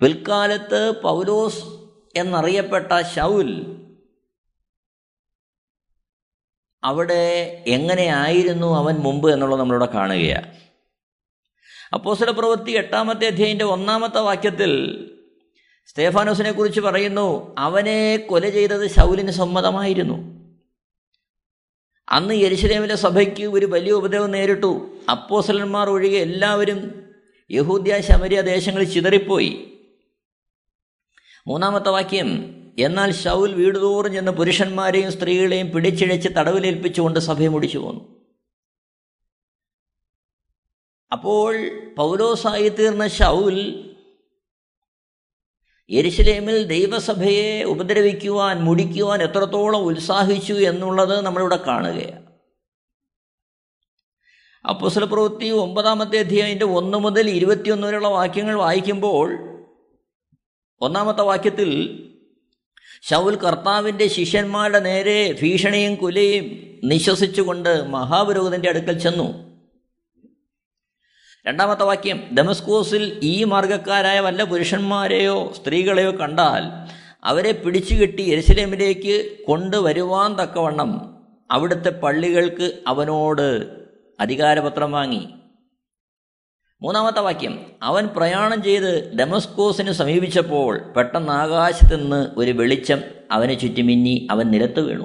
പിൽക്കാലത്ത് 0.01 1.03
പൗലോസ് 1.03 1.82
എന്നറിയപ്പെട്ട 2.17 3.03
ഷൗൽ 3.17 3.79
അവിടെ 6.85 7.65
എങ്ങനെയായിരുന്നു 7.67 8.77
അവൻ 8.77 8.95
മുമ്പ് 8.95 9.33
എന്നുള്ളത് 9.33 9.61
നമ്മളിവിടെ 9.61 9.93
കാണുകയാണ്. 9.93 10.57
അപ്പോസല 11.95 12.31
പ്രവൃത്തി 12.31 12.71
എട്ടാമത്തെ 12.71 13.27
അധ്യായന്റെ 13.27 13.65
ഒന്നാമത്തെ 13.65 14.21
വാക്യത്തിൽ 14.21 14.99
സ്തേഫാനോസിനെ 15.87 16.53
കുറിച്ച് 16.53 16.81
പറയുന്നു 16.81 17.55
അവനെ 17.59 18.17
കൊല 18.17 18.49
ചെയ്തത് 18.49 18.87
ശൗലിന് 18.87 19.31
സമ്മതമായിരുന്നു. 19.31 20.43
അന്ന് 22.09 22.35
യരിശലേമിലെ 22.35 22.95
സഭയ്ക്ക് 22.95 23.45
ഒരു 23.45 23.67
വലിയ 23.67 23.93
ഉപദ്രവം 23.93 24.31
നേരിട്ടു. 24.31 25.01
അപ്പോസലന്മാർ 25.11 25.91
ഒഴികെ 25.91 26.19
എല്ലാവരും 26.19 27.11
യഹൂദ്യ 27.51 28.01
ശമരിയ 28.01 28.41
ദേശങ്ങളിൽ 28.41 28.91
ചിതറിപ്പോയി. 28.91 29.72
മൂന്നാമത്തെ 31.47 31.89
വാക്യം 31.89 32.29
എന്നാൽ 32.79 33.13
ഷൗൽ 33.13 33.55
വീടുതോറും 33.55 34.13
ചെന്ന് 34.13 34.33
പുരുഷന്മാരെയും 34.33 35.13
സ്ത്രീകളെയും 35.13 35.71
പിടിച്ചിഴച്ച് 35.71 36.29
തടവിലേൽപ്പിച്ചുകൊണ്ട് 36.29 37.19
സഭയെ 37.19 37.49
മുടിച്ചു 37.49 37.79
പോന്നു. 37.79 38.23
അപ്പോൾ 41.13 41.55
പൗലോസായി 41.97 42.69
തീർന്ന 42.69 43.09
ഷൗൽ 43.09 43.89
എരിശിലേമിൽ 45.91 46.65
ദൈവസഭയെ 46.65 47.65
ഉപദ്രവിക്കുവാൻ 47.65 48.65
മുടിക്കുവാൻ 48.65 49.23
എത്രത്തോളം 49.23 49.81
ഉത്സാഹിച്ചു 49.83 50.53
എന്നുള്ളത് 50.53 51.21
നമ്മളിവിടെ 51.21 51.57
കാണുകയാണ്. 51.57 52.33
അപ്പോസ്തല 54.69 55.05
പ്രവൃത്തി 55.05 55.51
ഒമ്പതാമത്തെ 55.51 56.19
അധ്യായന്റെ 56.19 56.65
ഒന്ന് 56.65 56.99
മുതൽ 56.99 57.31
ഇരുപത്തിയൊന്ന് 57.31 57.87
വരെയുള്ള 57.87 58.09
വാക്യങ്ങൾ 58.09 58.55
വായിക്കുമ്പോൾ 58.55 59.52
ഒന്നാമത്തെ 60.83 61.23
വാക്യത്തിൽ 61.23 61.71
ശൗൽ 63.03 63.37
കർത്താവിന്റെ 63.37 64.07
ശിഷ്യന്മാരുടെ 64.07 64.79
നേരെ 64.79 65.33
ഭീഷണിയും 65.43 65.95
കുലയും 65.95 66.45
നിശ്വസിച്ചുകൊണ്ട് 66.85 67.87
മഹാപുരോഹിതന്റെ 67.87 68.69
അടുക്കൽ 68.69 68.99
ചെന്നു. 68.99 69.53
രണ്ടാമത്തെ 71.47 71.83
വാക്യം 71.83 72.21
ഡെമസ്കോസിൽ 72.39 73.21
ഈ 73.23 73.45
മാർഗക്കാരായ 73.45 74.21
വല്ല 74.21 74.45
പുരുഷന്മാരെയോ 74.45 75.53
സ്ത്രീകളെയോ 75.57 76.11
കണ്ടാൽ 76.11 76.63
അവരെ 77.25 77.53
പിടിച്ചുകെട്ടി 77.53 78.23
എരിശിലേമിലേക്ക് 78.23 79.45
കൊണ്ടുവരുവാൻ 79.49 80.35
തക്കവണ്ണം 80.35 81.17
അവിടുത്തെ 81.51 81.91
പള്ളികൾക്ക് 81.91 82.83
അവനോട് 82.87 83.49
അധികാരപത്രം 84.21 84.93
വാങ്ങി. 84.93 85.29
മൂന്നാമത്തെ 86.83 87.21
വാക്യം. 87.21 87.67
അവൻ 87.83 88.07
പ്രയാണം 88.07 88.63
ചെയ്ത് 88.63 89.17
ഡെമസ്കോസിന് 89.17 89.93
സമീപിച്ചപ്പോൾ 89.93 90.79
പെട്ടെന്ന് 90.79 91.33
ആകാശത്ത് 91.33 92.03
നിന്ന് 92.03 92.29
ഒരു 92.37 92.51
വെളിച്ചം 92.51 93.03
അവനെ 93.31 93.55
ചുറ്റുമിന്നി 93.55 94.29
അവൻ 94.31 94.51
നിലത്ത് 94.51 94.81
വീണു. 94.81 95.05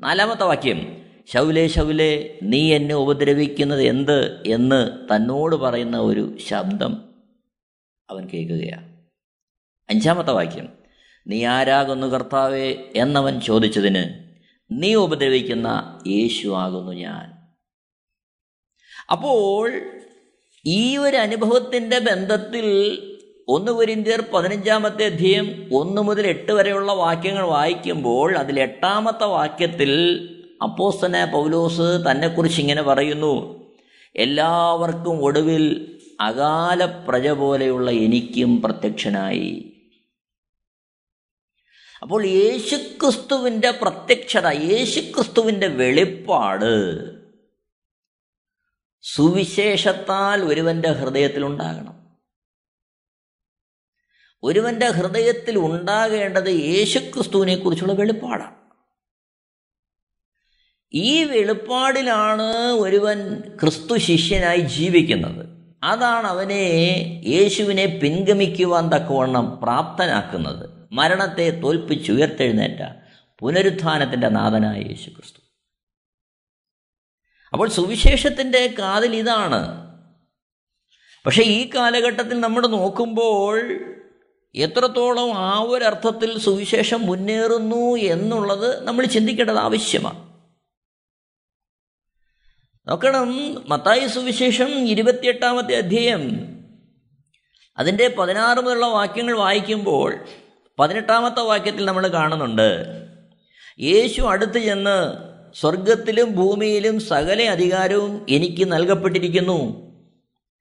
നാലാമത്തെ 0.00 0.44
വാക്യം. 0.44 1.02
ശൗലേ 1.32 1.68
ശൗലേ 1.68 2.38
നീ 2.42 2.74
എന്നെ 2.74 2.94
ഉപദ്രവിക്കുന്നത് 2.94 3.82
എന്ത്? 3.82 4.42
എന്ന് 4.46 4.90
തന്നോട് 5.14 5.56
പറയുന്ന 5.56 5.98
ഒരു 5.98 6.38
ശബ്ദം 6.48 7.14
അവൻ 8.10 8.28
കേൾക്കുകയാണ്. 8.28 9.00
അഞ്ചാമത്തെ 9.90 10.32
വാക്യം. 10.32 10.68
നീ 11.26 11.44
ആരാകുന്നു 11.44 12.06
കർത്താവേ? 12.06 12.74
എന്നവൻ 12.96 13.40
ചോദിച്ചതിന് 13.40 14.04
നീ 14.72 14.94
ഉപദ്രവിക്കുന്ന 14.94 15.98
യേശു 16.06 16.48
ആകുന്നു 16.48 16.92
ഞാൻ. 16.92 17.32
അപ്പോൾ 19.10 19.72
ഈ 20.66 20.96
ഒരു 20.96 21.16
അനുഭവത്തിന്റെ 21.16 21.98
ബന്ധത്തിൽ 21.98 22.66
ഒന്ന് 23.48 23.72
കുരിന്തിയർ 23.72 24.24
പതിനഞ്ചാമത്തെ 24.32 25.04
അധ്യയം 25.04 25.68
ഒന്ന് 25.72 26.02
മുതൽ 26.02 26.26
എട്ട് 26.26 26.52
വരെയുള്ള 26.52 26.92
വാക്യങ്ങൾ 26.92 27.46
വായിക്കുമ്പോൾ 27.46 28.36
അതിൽ 28.36 28.60
എട്ടാമത്തെ 28.60 29.24
വാക്യത്തിൽ 29.24 29.92
അപ്പോസ്തന 30.62 31.24
പൗലോസ് 31.32 32.10
തന്നെക്കുറിച്ച് 32.10 32.60
ഇങ്ങനെ 32.60 32.82
പറയുന്നു 32.82 33.64
എല്ലാവർക്കും 34.16 35.24
ഒടുവിൽ 35.24 35.88
അകാല 36.20 36.84
പ്രജ 36.84 37.28
പോലെയുള്ള 37.28 37.90
എനിക്കും 37.90 38.62
പ്രത്യക്ഷനായി. 38.62 39.74
അപ്പോൾ 42.02 42.26
യേശുക്രിസ്തുവിന്റെ 42.26 43.70
പ്രത്യക്ഷത 43.70 44.48
യേശുക്രിസ്തുവിന്റെ 44.48 45.66
വെളിപ്പാട് 45.66 46.72
സുവിശേഷത്താൽ 49.02 50.42
ഒരുവന്റെ 50.42 50.88
ഹൃദയത്തിലുണ്ടാകണം. 50.88 52.02
ഒരുവന്റെ 54.42 54.90
ഹൃദയത്തിൽ 54.90 55.58
ഉണ്ടാകേണ്ടത് 55.58 56.48
യേശുക്രിസ്തുവിനെ 56.48 57.56
കുറിച്ചുള്ള 57.56 57.92
വെളിപ്പാടാണ്. 57.92 58.54
ഈ 60.92 61.24
വെളിപ്പാടിലാണ് 61.24 62.72
ഒരുവൻ 62.72 63.40
ക്രിസ്തു 63.40 63.96
ശിഷ്യനായി 63.96 64.60
ജീവിക്കുന്നത്. 64.60 65.46
അതാണ് 65.82 66.26
അവനെ 66.26 66.62
യേശുവിനെ 67.26 67.86
പിൻഗമിക്കുവാൻ 67.86 68.88
തക്കവണ്ണം 68.88 69.60
പ്രാപ്തനാക്കുന്നത്. 69.62 70.88
മരണത്തെ 70.92 71.50
തോൽപ്പിച്ചുയർത്തെഴുന്നേറ്റ 71.50 72.96
പുനരുത്ഥാനത്തിന്റെ 73.38 74.28
നാഥനായ 74.28 74.80
യേശു 74.80 75.10
ക്രിസ്തു 75.10 75.41
അപ്പോൾ 77.52 77.68
സുവിശേഷത്തിന്റെ 77.68 78.74
കാതിൽ 78.78 79.16
ഇതാണ്. 79.16 79.92
പക്ഷേ 81.26 81.42
ഈ 81.42 81.70
കാലഘട്ടത്തിൽ 81.74 82.40
നമ്മൾ 82.40 82.66
നോക്കുമ്പോൾ 82.66 83.60
എത്രത്തോളം 84.54 85.32
ആ 85.34 85.60
ഒരർത്ഥത്തിൽ 85.60 86.38
സുവിശേഷം 86.38 87.06
മുന്നേറുന്നു 87.06 87.96
എന്നുള്ളത് 87.96 88.84
നമ്മൾ 88.84 89.06
ചിന്തിക്കേണ്ടത് 89.06 89.58
ആവശ്യമാണ്. 89.58 90.32
നോക്കണം 92.88 93.54
മത്തായി 93.68 94.06
സുവിശേഷം 94.06 94.68
ഇരുപത്തിയെട്ടാമത്തെ 94.68 95.76
അധ്യായം. 95.76 96.30
അതിന്റെ 97.78 98.08
പതിനാറ് 98.18 98.58
മുതലുള്ള 98.58 98.86
വാക്യങ്ങൾ 98.86 99.38
വായിക്കുമ്പോൾ 99.38 100.24
പതിനെട്ടാമത്തെ 100.78 101.40
വാക്യത്തിൽ 101.40 101.84
നമ്മൾ 101.84 102.08
കാണുന്നുണ്ട്. 102.08 102.86
യേശു 103.80 104.22
അടുത്ത് 104.22 104.58
ചെന്ന് 104.58 105.31
സ്വർഗത്തിലും 105.54 106.34
ഭൂമിയിലും 106.34 107.00
സകല 107.00 107.42
അധികാരവും 107.42 108.26
എനിക്ക് 108.28 108.72
നൽകപ്പെട്ടിരിക്കുന്നു. 108.72 109.92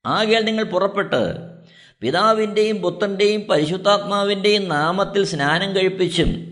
ആകയാൽ 0.05 0.45
നിങ്ങൾ 0.45 0.63
പുറപ്പെട്ട് 0.63 1.39
പിതാവിന്റെയും 2.01 2.77
പുത്രന്റെയും 2.77 3.41
പരിശുദ്ധാത്മാവിന്റെയും 3.41 4.69
നാമത്തിൽ 4.69 5.25
സ്നാനം 5.25 5.75
കഴിപ്പിച്ചും 5.75 6.51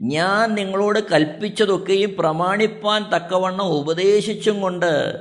ഞാൻ 0.00 0.54
നിങ്ങളോട് 0.54 0.98
കൽപ്പിച്ചതൊക്കെയും 1.12 2.16
പ്രമാണിപ്പാൻ 2.18 3.04
തക്കവണ്ണം 3.16 3.66
ഉപദേശിച്ചും 3.66 4.60
കൊണ്ട് 4.60 5.16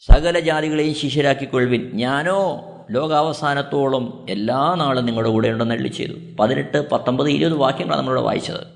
സകല 0.00 0.38
ജാതികളെയും 0.38 0.94
ശിഷ്യരാക്കിക്കൊള്ളുവിൻ. 0.94 1.90
ഞാനോ 1.94 2.64
ലോകാവസാനത്തോളം 2.90 4.26
എല്ലാ 4.30 4.74
നാളും 4.74 5.06
നിങ്ങളുടെ 5.06 5.30
കൂടെ 5.30 5.48
ഉണ്ടെന്ന് 5.48 5.74
എള്ളി 5.74 5.88
ചെയ്തു. 5.88 6.12
പതിനെട്ട് 6.40 6.90
പത്തൊമ്പത് 6.90 7.30
ഇരുപത് 7.30 7.54
വാക്യങ്ങളാണ് 7.54 8.00
നമ്മളിവിടെ 8.00 8.26
വായിച്ചത്. 8.26 8.73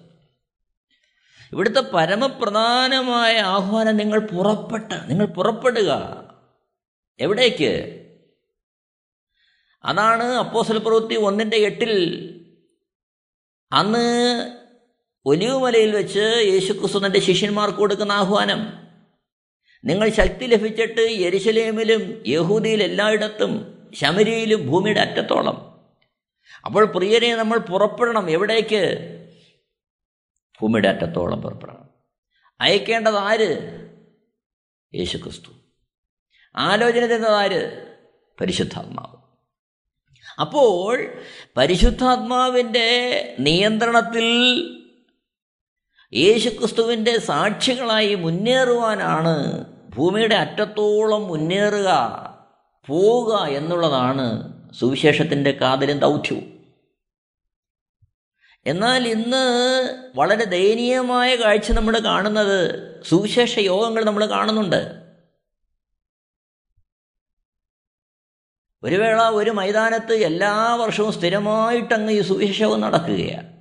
ഇവിടുത്തെ 1.52 1.80
പരമപ്രധാനമായ 1.80 3.38
ആഹ്വാനം 3.38 3.96
നിങ്ങൾ 3.96 4.18
പുറപ്പെട്ട 4.18 4.92
നിങ്ങൾ 4.92 5.26
പുറപ്പെടുക. 5.26 5.90
എവിടേക്ക്? 7.18 8.04
അതാണ് 9.84 10.24
അപ്പോസൽ 10.24 10.78
പ്രവൃത്തി 10.78 11.14
ഒന്നിന്റെ 11.14 11.56
എട്ടിൽ. 11.56 12.24
അന്ന് 13.72 14.06
ഒലിവുമലയിൽ 15.26 15.96
വെച്ച് 15.96 16.44
യേശുക്രിസ്തുവിന്റെ 16.44 17.20
ശിഷ്യന്മാർ 17.20 17.34
ശിഷ്യന്മാർക്ക് 17.34 17.78
കൊടുക്കുന്ന 17.78 18.12
ആഹ്വാനം. 18.12 18.72
നിങ്ങൾ 19.84 20.08
ശക്തി 20.08 20.44
ലഭിച്ചിട്ട് 20.44 21.11
യെരുശലേമിലും 21.11 22.22
യഹൂദിയിൽ 22.26 22.82
എല്ലായിടത്തും 22.82 23.78
ശമരിയിലും 23.94 24.66
ഭൂമിയുടെ 24.66 25.00
അറ്റത്തോളം. 25.00 25.87
അപ്പോൾ 26.64 26.84
പ്രിയരെ 26.84 27.34
നമ്മൾ 27.34 27.58
പുറപ്പെടണം. 27.58 28.30
എവിടേക്ക്? 28.30 29.14
ഭൂമിയുടെ 30.61 30.88
അറ്റത്തോളം 30.88 31.42
പുറപ്പെടണം. 31.42 31.88
അയക്കേണ്ടത് 32.61 33.16
ആര്? 33.16 33.81
യേശുക്രിസ്തു. 34.94 35.51
ആലോചന 36.57 37.07
തരുന്നത് 37.07 37.35
ആര്? 37.35 37.87
പരിശുദ്ധാത്മാവ്. 38.40 39.18
അപ്പോൾ 40.40 41.07
പരിശുദ്ധാത്മാവിന്റെ 41.57 43.37
നിയന്ത്രണത്തിൽ 43.40 44.27
യേശുക്രിസ്തുവിന്റെ 46.14 47.18
സാക്ഷികളായി 47.18 48.14
മുന്നേറുവാനാണ് 48.14 49.64
ഭൂമിയുടെ 49.88 50.35
അറ്റത്തോളം 50.35 51.27
മുന്നേറുക 51.27 51.88
പോവുക 52.87 53.44
എന്നുള്ളതാണ് 53.44 54.53
സുവിശേഷത്തിന്റെ 54.73 55.53
കാതലും 55.53 55.99
ദൗത്യവും. 55.99 56.58
എന്നാൽ 58.68 59.09
ഇന്ന് 59.09 59.44
വളരെ 60.14 60.44
ദയനീയമായ 60.44 61.37
കാഴ്ച 61.37 61.72
നമ്മൾ 61.72 61.98
കാണുന്നത് 61.98 62.59
സുവിശേഷ 63.02 63.59
യോഗങ്ങൾ 63.59 64.04
നമ്മൾ 64.04 64.26
കാണുന്നുണ്ട്. 64.26 64.98
ഒരു 68.83 68.96
വേള 68.96 69.31
ഒരു 69.31 69.50
മൈതാനത്ത് 69.50 70.12
എല്ലാ 70.12 70.74
വർഷവും 70.74 71.12
സ്ഥിരമായിട്ടങ്ങ് 71.12 72.12
ഈ 72.12 72.20
സുവിശേഷവും 72.20 72.81
നടക്കുകയാണ്. 72.81 73.59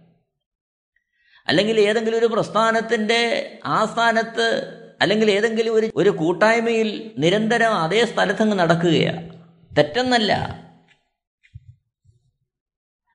അല്ലെങ്കിൽ 1.48 1.80
ഏതെങ്കിലും 1.80 2.18
ഒരു 2.18 2.26
പ്രസ്ഥാനത്തിന്റെ 2.26 3.22
ആ 3.66 3.86
സ്ഥാനത്ത് 3.86 4.78
അല്ലെങ്കിൽ 5.02 5.32
ഏതെങ്കിലും 5.32 5.76
ഒരു 5.76 5.92
ഒരു 5.96 6.10
കൂട്ടായ്മയിൽ 6.10 7.16
നിരന്തരം 7.18 7.74
അതേ 7.74 8.06
സ്ഥലത്തങ്ങ് 8.06 8.60
നടക്കുകയാണ്. 8.60 9.46
തെറ്റെന്നല്ല. 9.78 10.34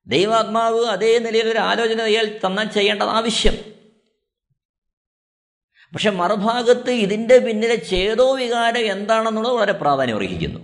ദൈവാത്മാവ് 0.06 0.84
അതേ 0.86 1.18
നിലയിൽ 1.18 1.48
ഒരു 1.48 1.58
ആലോചന 1.58 2.00
അയാൾ 2.00 2.40
തന്നാൽ 2.46 2.68
ചെയ്യേണ്ടത് 2.68 3.08
ആവശ്യം. 3.08 3.72
പക്ഷെ 5.94 6.10
മറുഭാഗത്ത് 6.10 6.90
ഇതിന്റെ 6.90 7.38
പിന്നിലെ 7.38 7.74
ചേതോ 7.74 8.36
വികാരം 8.36 8.92
എന്താണെന്നുള്ളത് 8.92 9.54
വളരെ 9.54 9.72
പ്രാധാന്യം 9.72 10.16
അർഹിക്കുന്നു 10.16 10.60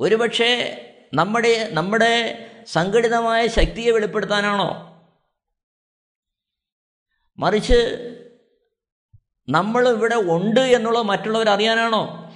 ഒരുപക്ഷെ 0.00 0.50
നമ്മുടെ 1.14 1.68
നമ്മുടെ 1.72 2.12
സംഘടിതമായ 2.64 3.46
ശക്തിയെ 3.46 3.90
വെളിപ്പെടുത്താനാണോ? 3.90 4.94
മറിച്ച് 7.38 7.80
നമ്മൾ 9.48 9.88
ഇവിടെ 9.88 10.14
ഉണ്ട് 10.14 10.60
എന്നുള്ളത് 10.60 11.04
മറ്റുള്ളവർ 11.04 11.48
അറിയാനാണോ 11.48 12.32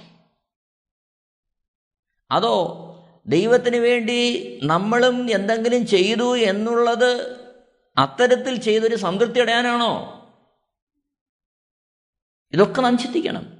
അതോ 2.31 2.85
ദൈവത്തിന് 3.29 3.77
വേണ്ടി 3.77 4.59
നമ്മളും 4.63 5.31
എന്തെങ്കിലും 5.31 5.87
ചെയ്തു 5.87 6.37
എന്നുള്ളത് 6.37 7.39
അത്തരത്തിൽ 7.97 8.55
ചെയ്തൊരു 8.55 8.95
സംതൃപ്തി 8.95 9.39
അടയാനാണോ? 9.39 10.15
ഇതൊക്കെ 12.53 12.81
നാം 12.81 12.97
ചിന്തിക്കണം. 12.97 13.59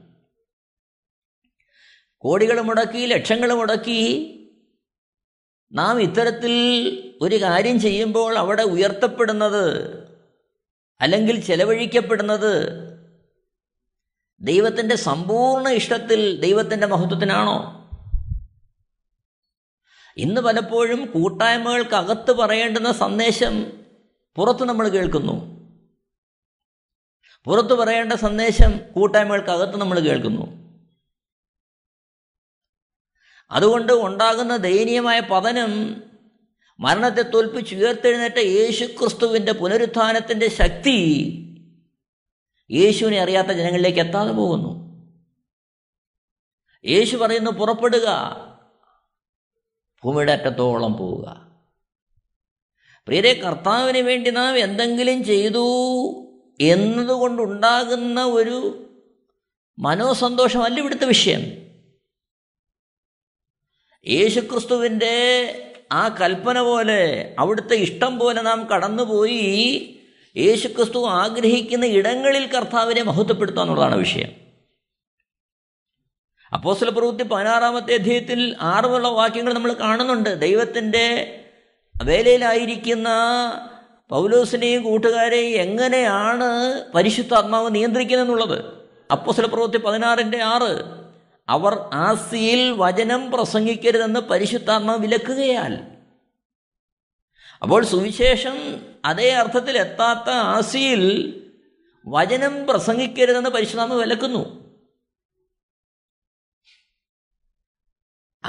കോടികൾ 2.18 2.62
മുടക്കി 2.62 3.06
ലക്ഷങ്ങൾ 3.06 3.54
മുടക്കി 3.54 4.36
നാം 5.72 6.02
ഇത്തരത്തിൽ 6.02 6.54
ഒരു 7.22 7.42
കാര്യം 7.42 7.80
ചെയ്യുമ്പോൾ 7.80 8.38
അവിടെ 8.38 8.64
ഉയർത്തപ്പെടുന്നത് 8.64 9.94
അല്ലെങ്കിൽ 11.02 11.42
ചെലവഴിക്കപ്പെടുന്നത് 11.42 12.80
ദൈവത്തിന്റെ 14.42 14.96
സമ്പൂർണ 14.96 15.70
ഇഷ്ടത്തിൽ 15.70 16.42
ദൈവത്തിന്റെ 16.42 16.88
മഹത്വത്തിനാണോ? 16.88 17.79
ഇന്ന് 20.20 20.42
പലപ്പോഴും 20.42 21.12
കൂട്ടായ്മകൾക്കകത്ത് 21.12 22.32
പറയേണ്ടുന്ന 22.32 22.92
സന്ദേശം 22.92 23.72
പുറത്ത് 24.36 24.64
നമ്മൾ 24.64 24.88
കേൾക്കുന്നു. 24.88 25.60
പുറത്ത് 27.44 27.74
പറയേണ്ട 27.74 28.14
സന്ദേശം 28.14 28.94
കൂട്ടായ്മകൾക്കകത്ത് 28.94 29.78
നമ്മൾ 29.78 30.00
കേൾക്കുന്നു. 30.00 30.70
അതുകൊണ്ട് 33.52 33.94
ഉണ്ടാകുന്ന 33.94 34.58
ദയനീയമായ 34.58 35.20
പതനം 35.20 36.04
മരണത്തെ 36.80 37.22
തോൽപ്പിച്ച് 37.22 37.76
ഉയർത്തെഴുന്നേറ്റ 37.76 38.38
യേശു 38.38 38.86
ക്രിസ്തുവിന്റെ 38.86 39.52
പുനരുത്ഥാനത്തിന്റെ 39.52 40.50
ശക്തി 40.50 41.00
യേശുവിനെ 42.72 43.20
അറിയാത്ത 43.20 43.48
ജനങ്ങളിലേക്ക് 43.48 44.00
എത്താതെ 44.00 44.32
പോകുന്നു. 44.32 44.90
യേശു 46.86 47.18
പറയുന്നു 47.18 47.52
പുറപ്പെടുക. 47.52 48.50
ഭൂമിയുടെ 50.04 50.32
അറ്റത്തോളം 50.32 50.98
പോവുക. 50.98 51.50
പ്രിയരെ 53.08 53.34
കർത്താവിന് 53.34 53.98
വേണ്ടി 53.98 54.30
നാം 54.30 54.58
എന്തെങ്കിലും 54.58 55.24
ചെയ്തു 55.24 55.66
എന്നതുകൊണ്ടുണ്ടാകുന്ന 56.62 58.26
ഒരു 58.26 58.86
മനോസന്തോഷമല്ല 59.80 60.80
ഇവിടുത്തെ 60.80 61.06
വിഷയം. 61.06 61.42
യേശുക്രിസ്തുവിന്റെ 64.08 65.16
ആ 65.92 66.08
കൽപ്പന 66.08 66.62
പോലെ 66.62 67.36
അവിടുത്തെ 67.40 67.74
ഇഷ്ടം 67.74 68.20
പോലെ 68.20 68.42
നാം 68.42 68.68
കടന്നുപോയി 68.68 69.96
യേശുക്രിസ്തു 70.38 71.06
ആഗ്രഹിക്കുന്ന 71.06 71.86
ഇടങ്ങളിൽ 71.86 72.46
കർത്താവിനെ 72.46 73.02
മഹത്വപ്പെടുത്തുക 73.02 73.62
എന്നുള്ളതാണ് 73.62 73.96
വിഷയം. 73.96 74.49
അപ്പോസ്തല 76.54 76.90
പ്രവൃത്തി 76.90 77.24
പതിനാറാമത്തെ 77.24 77.94
അധ്യായത്തിൽ 77.94 78.56
ആറുമുള്ള 78.62 79.08
വാക്യങ്ങൾ 79.08 79.54
നമ്മൾ 79.54 79.74
കാണുന്നുണ്ട്. 79.74 80.40
ദൈവത്തിന്റെ 80.40 81.36
വേലയിലായിരിക്കുന്ന 82.04 83.10
പൗലോസിനെയും 84.10 84.84
കൂട്ടുകാരെയും 84.84 85.62
എങ്ങനെയാണ് 85.62 86.84
പരിശുദ്ധാത്മാവ് 86.96 87.76
നിയന്ത്രിക്കുന്നതെന്നുള്ളത്? 87.76 88.66
അപ്പോസ്തല 89.12 89.46
പ്രവൃത്തി 89.46 89.78
പതിനാറിന്റെ 89.78 90.42
ആറ് 90.44 90.84
അവർ 91.50 91.90
ആസിയിൽ 91.94 92.72
വചനം 92.72 93.32
പ്രസംഗിക്കരുതെന്ന് 93.32 94.20
പരിശുദ്ധാത്മാവ് 94.20 95.00
വിലക്കുകയാൽ. 95.00 95.78
അപ്പോൾ 97.62 97.86
സുവിശേഷം 97.86 98.86
അതേ 99.06 99.30
അർത്ഥത്തിൽ 99.30 99.78
എത്താത്ത 99.78 100.30
ആസിയിൽ 100.30 101.36
വചനം 102.08 102.68
പ്രസംഗിക്കരുതെന്ന് 102.68 103.50
പരിശുദ്ധാത്മാവ് 103.50 104.02
വിലക്കുന്നു. 104.02 104.59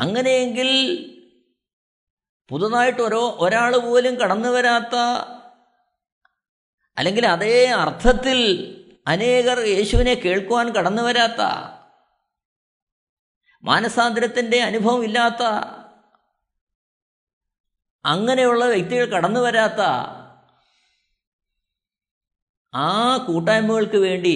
അങ്ങനെയെങ്കിൽ 0.01 0.71
പുതുതായിട്ട് 2.51 3.03
ഓരോ 3.03 3.37
ഒരാൾ 3.39 3.77
പോലും 3.79 4.15
കടന്നു 4.21 4.49
വരാത്ത 4.49 4.97
അല്ലെങ്കിൽ 6.99 7.27
അതേ 7.27 7.67
അർത്ഥത്തിൽ 7.73 8.39
അനേകർ 9.09 9.59
യേശുവിനെ 9.59 10.15
കേൾക്കുവാൻ 10.15 10.73
കടന്നു 10.73 11.03
വരാത്ത 11.03 11.43
മാനസാന്തരത്തിന്റെ 13.65 14.59
അനുഭവം 14.63 15.05
ഇല്ലാത്ത 15.05 15.43
അങ്ങനെയുള്ള 18.05 18.65
വ്യക്തികൾ 18.65 19.07
കടന്നു 19.07 19.41
വരാത്ത 19.41 19.81
ആ 22.75 23.17
കൂട്ടായ്മകൾക്ക് 23.27 23.97
വേണ്ടി 23.97 24.35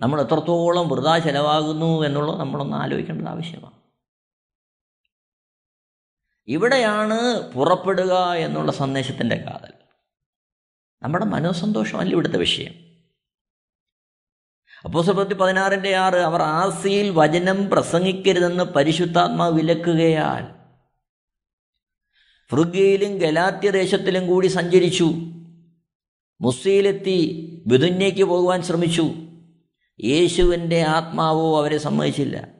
നമ്മൾ 0.00 0.20
എത്രത്തോളം 0.20 0.88
വൃതാ 0.88 1.18
ചെലവാകുന്നു 1.18 2.04
എന്നുള്ളത് 2.04 2.40
നമ്മളൊന്ന് 2.40 2.76
ആലോചിക്കേണ്ടത് 2.76 3.28
ആവശ്യമാണ്. 3.28 3.77
ഇവിടെയാണ് 6.48 7.52
പുറപ്പെടുക 7.52 8.32
എന്നുള്ള 8.32 8.72
സന്ദേശത്തിന്റെ 8.72 9.36
കാതൽ. 9.36 9.72
നമ്മുടെ 11.02 11.24
മനോസന്തോഷമല്ല 11.24 12.12
ഇവിടുത്തെ 12.12 12.38
വിഷയം. 12.38 12.74
അപ്പോസപ്പത്തി 14.84 15.34
പതിനാറിന്റെ 15.34 15.96
ആറ് 15.96 16.14
അവർ 16.14 16.42
ആസിയിൽ 16.42 17.10
വചനം 17.10 17.70
പ്രസംഗിക്കരുതെന്ന് 17.70 18.64
പരിശുദ്ധാത്മാവ് 18.64 19.54
വിലക്കുകയാൽ 19.54 20.58
ഫ്രുഗയിലും 22.50 23.18
ഗലാത്യദേശത്തിലും 23.18 24.26
കൂടി 24.26 24.46
സഞ്ചരിച്ചു. 24.46 25.04
മുസ്സയിലെത്തി 26.40 27.44
ബിതുന്യയ്ക്ക് 27.66 28.24
പോകുവാൻ 28.24 28.62
ശ്രമിച്ചു. 28.62 29.14
യേശുവിന്റെ 30.04 30.82
ആത്മാവോ 30.82 31.58
അവരെ 31.58 31.78
സമ്മതിച്ചില്ല. 31.78 32.57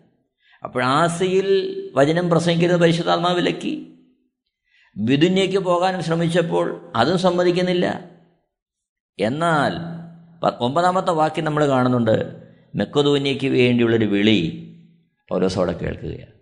അപ്പോൾ 0.64 0.84
ആസയിൽ 0.84 1.48
വചനം 1.94 2.30
പ്രസംഗിക്കരുത് 2.30 2.80
പരിശുദ്ധാത്മാവ് 2.80 3.36
വിലക്കി 3.36 3.94
വിദുന്യയ്ക്ക് 4.96 5.58
പോകാനും 5.58 6.02
ശ്രമിച്ചപ്പോൾ 6.02 6.92
അതും 6.96 7.18
സമ്മതിക്കുന്നില്ല. 7.18 8.10
എന്നാൽ 9.18 9.72
ഒമ്പതാമത്തെ 10.60 11.10
വാക്യം 11.10 11.44
നമ്മൾ 11.44 11.68
കാണുന്നുണ്ട്. 11.68 12.16
മെക്കതൂന്യയ്ക്ക് 12.74 13.46
വേണ്ടിയുള്ളൊരു 13.46 14.04
വിളി 14.04 14.38
പൗലോസോടെ 15.28 15.72
കേൾക്കുകയാണ്. 15.72 16.38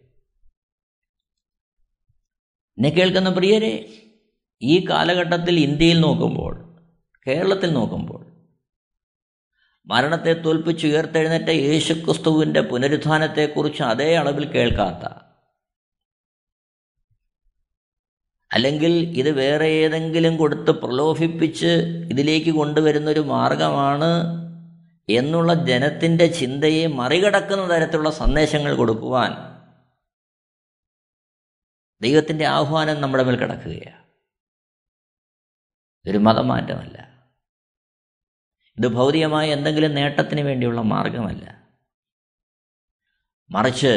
എന്നെ 2.78 2.88
കേൾക്കുന്ന 2.88 3.30
പ്രിയരെ 3.30 4.02
ഈ 4.62 4.86
കാലഘട്ടത്തിൽ 4.88 5.60
ഇന്ത്യയിൽ 5.60 6.00
നോക്കുമ്പോൾ 6.00 6.76
കേരളത്തിൽ 7.26 7.72
നോക്കുമ്പോൾ 7.72 8.25
മരണത്തെ 9.86 10.32
തോൽപ്പിച്ച് 10.32 10.86
ഉയർത്തെഴുന്നേറ്റ 10.86 11.50
യേശുക്രിസ്തുവിന്റെ 11.50 12.60
പുനരുത്ഥാനത്തെക്കുറിച്ച് 12.60 13.82
അതേ 13.82 14.16
അളവിൽ 14.16 14.46
കേൾക്കാത്ത. 14.46 15.08
അല്ലെങ്കിൽ 18.52 18.92
ഇത് 18.92 19.30
വേറെ 19.30 19.66
ഏതെങ്കിലും 19.66 20.36
കൊടുത്ത് 20.36 20.70
പ്രലോഭിപ്പിച്ച് 20.70 21.66
ഇതിലേക്ക് 22.10 22.50
കൊണ്ടുവരുന്നൊരു 22.50 23.20
മാർഗമാണ് 23.20 24.22
എന്നുള്ള 25.08 25.54
ജനത്തിന്റെ 25.54 26.26
ചിന്തയെ 26.26 26.86
മറികടക്കുന്ന 26.86 27.74
തരത്തിലുള്ള 27.74 28.10
സന്ദേശങ്ങൾ 28.10 28.76
കൊടുക്കുവാൻ 28.76 29.30
ദൈവത്തിന്റെ 32.00 32.46
ആഹ്വാനം 32.46 33.00
നമ്മുടെ 33.00 33.24
മേൽ 33.24 33.36
കിടക്കുകയാണ്. 33.36 34.04
ഒരു 36.10 36.18
മതമാറ്റമല്ല. 36.18 37.05
ഇത് 38.78 38.88
ഭൗതികമായ 38.88 39.50
എന്തെങ്കിലും 39.50 39.94
നേട്ടത്തിന് 39.94 40.40
വേണ്ടിയുള്ള 40.40 40.80
മാർഗമല്ല 40.80 41.62
മറിച്ച് 43.50 43.92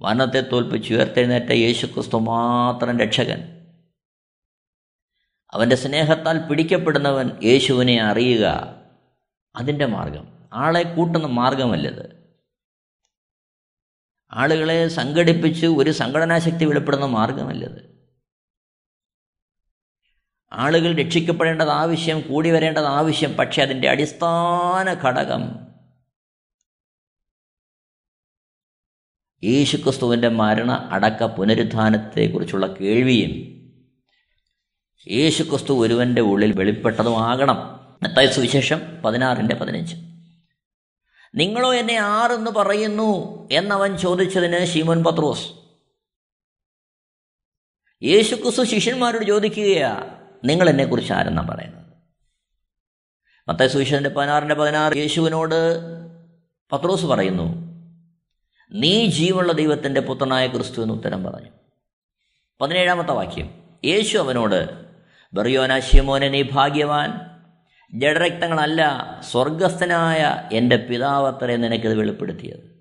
മരണത്തെ 0.00 0.40
തോൽപ്പിച്ച് 0.40 0.94
ഉയർത്തെഴുന്നേറ്റ 0.94 1.52
യേശുക്രിസ്തു 1.52 2.16
മാത്രം 2.16 2.98
രക്ഷകൻ. 2.98 3.66
അവന്റെ 5.54 5.76
സ്നേഹത്താൽ 5.76 6.48
പിടിക്കപ്പെടുന്നവൻ 6.48 7.30
യേശുവിനെ 7.44 8.02
അറിയുക 8.02 8.46
അതിന്റെ 9.56 9.86
മാർഗം 9.86 10.48
ആളെ 10.52 10.82
കൂട്ടുന്ന 10.82 11.26
മാർഗമല്ലത് 11.26 12.26
ആളുകളെ 14.32 14.88
സംഘടിപ്പിച്ച് 14.88 15.66
ഒരു 15.66 15.90
സംഘടനാശക്തി 15.90 16.64
വെളിപ്പെടുന്ന 16.64 17.06
മാർഗമല്ലത് 17.06 17.95
ആളുകൾ 20.52 20.94
രക്ഷിക്കപ്പെടേണ്ടത് 20.94 21.68
ആവശ്യം 21.68 22.20
കൂടി 22.20 22.50
വരേണ്ടത് 22.50 22.84
ആവശ്യം 22.84 23.36
പക്ഷെ 23.36 23.62
അതിന്റെ 23.62 23.88
അടിസ്ഥാന 23.88 24.94
ഘടകം 24.94 25.66
യേശുക്രിസ്തുവിന്റെ 29.44 30.28
മരണ 30.28 30.88
അടക്ക 30.90 31.24
പുനരുദ്ധാനത്തെക്കുറിച്ചുള്ള 31.24 32.66
കേൾവിയും 32.66 33.56
യേശുക്രിസ്തു 35.08 35.72
ഒരുവന്റെ 35.72 36.20
ഉള്ളിൽ 36.20 36.52
വെളിപ്പെട്ടതുമാകണം 36.52 37.56
മത്തായ 38.02 38.26
സുവിശേഷം 38.26 39.02
പതിനാറിന്റെ 39.04 39.54
പതിനഞ്ച്. 39.54 39.94
നിങ്ങളോ 41.34 41.74
എന്നെ 41.74 41.96
ആരെന്ന് 41.96 42.50
പറയുന്നു 42.50 43.08
എന്നവൻ 43.52 43.96
ചോദിച്ചതിന് 43.96 44.64
ശീമോൻ 44.64 45.04
പത്രോസ് 45.04 45.48
യേശുക്രിസ്തു 48.02 48.62
ശിഷ്യന്മാരോട് 48.62 49.24
ചോദിക്കുകയാ 49.24 50.22
നിങ്ങൾ 50.46 50.70
എന്നെക്കുറിച്ച് 50.70 51.12
ആരെന്നാണ് 51.12 51.48
പറയുന്നത്? 51.48 51.86
മത്തായ 53.48 53.68
സുവിശേഷന്റെ 53.68 54.10
പതിനാറിന്റെ 54.10 54.54
പതിനാറ് 54.54 54.96
യേശുവിനോട് 54.96 55.78
പത്രോസ് 56.72 57.06
പറയുന്നു 57.06 57.66
നീ 58.72 59.06
ജീവുള്ള 59.06 59.52
ദൈവത്തിന്റെ 59.52 60.00
പുത്രനായ 60.00 60.46
ക്രിസ്തു 60.46 60.82
എന്ന് 60.82 60.94
ഉത്തരം 60.94 61.24
പറഞ്ഞു. 61.24 61.48
പതിനേഴാമത്തെ 62.60 63.12
വാക്യം 63.12 63.54
യേശു 63.84 64.18
അവനോട് 64.18 64.68
ബറിയോനാശ്യമോനെ 65.34 66.28
നീ 66.28 66.42
ഭാഗ്യവാൻ. 66.52 67.20
ജഡരക്തങ്ങളല്ല 68.00 68.82
സ്വർഗസ്ഥനായ 69.30 70.48
എന്റെ 70.52 70.76
പിതാവത്രേ 70.76 71.56
നിനക്കിത് 71.56 71.94
വെളിപ്പെടുത്തിയത്. 71.94 72.75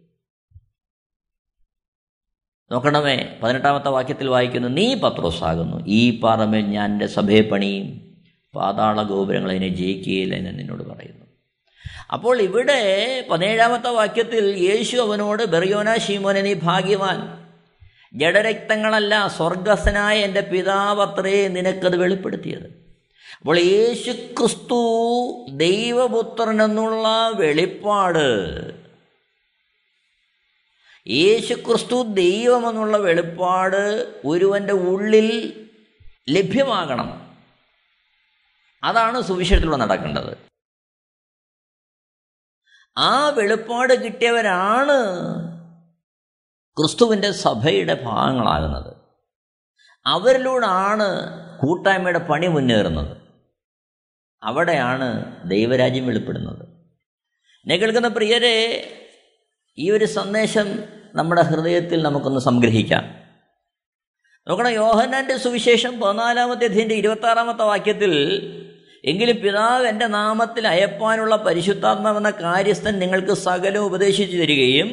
നോക്കണമേ 2.71 3.17
പതിനെട്ടാമത്തെ 3.41 3.89
വാക്യത്തിൽ 3.89 4.28
വായിക്കുന്നു 4.28 4.67
നീ 4.67 4.95
പത്രോസാകുന്നു 4.95 5.78
ഈ 5.86 6.19
പാറമേൽ 6.19 6.65
ഞാൻ 6.65 6.91
എന്റെ 6.91 7.08
സഭയെ 7.08 7.41
പണിയും 7.41 7.88
പാതാള 8.54 9.04
ഗോപുരങ്ങൾ 9.04 9.49
അതിനെ 9.49 9.67
ജയിക്കുകയില്ല 9.67 10.36
എന്ന് 10.36 10.60
നിന്നോട് 10.60 10.84
പറയുന്നു. 10.84 11.25
അപ്പോൾ 12.12 12.41
ഇവിടെ 12.41 12.80
പതിനേഴാമത്തെ 13.30 13.89
വാക്യത്തിൽ 13.89 14.45
യേശു 14.58 14.97
അവനോട് 14.97 15.43
ബെറിയോന 15.43 15.95
ശീമോനെ 15.97 16.41
നീ 16.41 16.54
ഭാഗ്യവാൻ 16.54 17.19
ജഡരക്തങ്ങളല്ല 18.15 19.28
സ്വർഗസ്സനായ 19.28 20.17
എന്റെ 20.19 20.41
പിതാവത്രേ 20.41 21.47
നിനക്കത് 21.47 21.97
വെളിപ്പെടുത്തിയത്. 21.97 22.67
അപ്പോൾ 23.39 23.60
യേശു 23.60 24.12
ക്രിസ്തു 24.12 24.82
ദൈവപുത്രനെന്നുള്ള 25.47 27.08
വെളിപ്പാട് 27.36 28.28
യേശു 31.07 31.53
ക്രിസ്തു 31.53 32.03
ദൈവമെന്നുള്ള 32.03 32.97
വെളിപ്പാട് 32.97 33.75
ഒരുവന്റെ 34.25 34.73
ഉള്ളിൽ 34.73 35.69
ലഭ്യമാകണം. 36.29 37.37
അതാണ് 38.83 39.21
സുവിശേഷത്തിലൂടെ 39.21 39.77
നടക്കേണ്ടത്. 39.77 40.37
ആ 42.97 43.29
വെളിപ്പാട് 43.29 44.03
കിട്ടിയവരാണ് 44.03 44.97
ക്രിസ്തുവിന്റെ 46.77 47.31
സഭയുടെ 47.31 48.03
ഭാഗങ്ങളാകുന്നത്. 48.03 48.95
അവരിലൂടാണ് 50.05 51.05
കൂട്ടായ്മയുടെ 51.59 52.19
പണി 52.19 52.47
മുന്നേറുന്നത്. 52.47 53.17
അവിടെയാണ് 54.43 55.35
ദൈവരാജ്യം 55.49 56.07
വെളിപ്പെടുന്നത്. 56.07 56.67
എന്നെ 57.57 57.77
കേൾക്കുന്ന 57.77 58.07
പ്രിയരെ 58.07 58.91
ഈ 59.77 59.91
ഒരു 59.91 60.05
സന്ദേശം 60.05 60.94
നമ്മുടെ 61.15 61.41
ഹൃദയത്തിൽ 61.41 62.01
നമുക്കൊന്ന് 62.01 62.39
സംഗ്രഹിക്കാം. 62.39 63.04
നോക്കണം 64.47 64.69
യോഹനാന്റെ 64.69 65.38
സുവിശേഷം 65.38 65.99
പതിനാലാമത്തെ 65.99 66.65
അധ്യയന്റെ 66.65 66.95
ഇരുപത്താറാമത്തെ 66.95 67.63
വാക്യത്തിൽ 67.63 68.13
എങ്കിലും 69.06 69.36
പിതാവ് 69.36 69.88
എന്റെ 69.88 70.08
നാമത്തിൽ 70.08 70.67
അയപ്പാനുള്ള 70.67 71.36
പരിശുദ്ധാത്മാവെന്ന 71.36 72.30
കാര്യസ്ഥൻ 72.30 72.99
നിങ്ങൾക്ക് 72.99 73.34
സകലം 73.34 73.86
ഉപദേശിച്ചു 73.86 74.38
തരികയും 74.38 74.91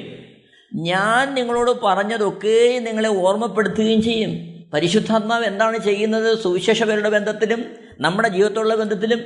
ഞാൻ 0.74 1.34
നിങ്ങളോട് 1.34 1.70
പറഞ്ഞതൊക്കെയും 1.70 2.84
നിങ്ങളെ 2.84 3.08
ഓർമ്മപ്പെടുത്തുകയും 3.08 4.02
ചെയ്യും. 4.02 4.30
പരിശുദ്ധാത്മാവ് 4.74 5.44
എന്താണ് 5.44 5.78
ചെയ്യുന്നത്? 5.78 6.42
സുവിശേഷകരുടെ 6.42 7.08
ബന്ധത്തിലും 7.08 7.64
നമ്മുടെ 8.00 8.28
ജീവിതത്തിലുള്ള 8.28 8.74
ബന്ധത്തിലും. 8.74 9.20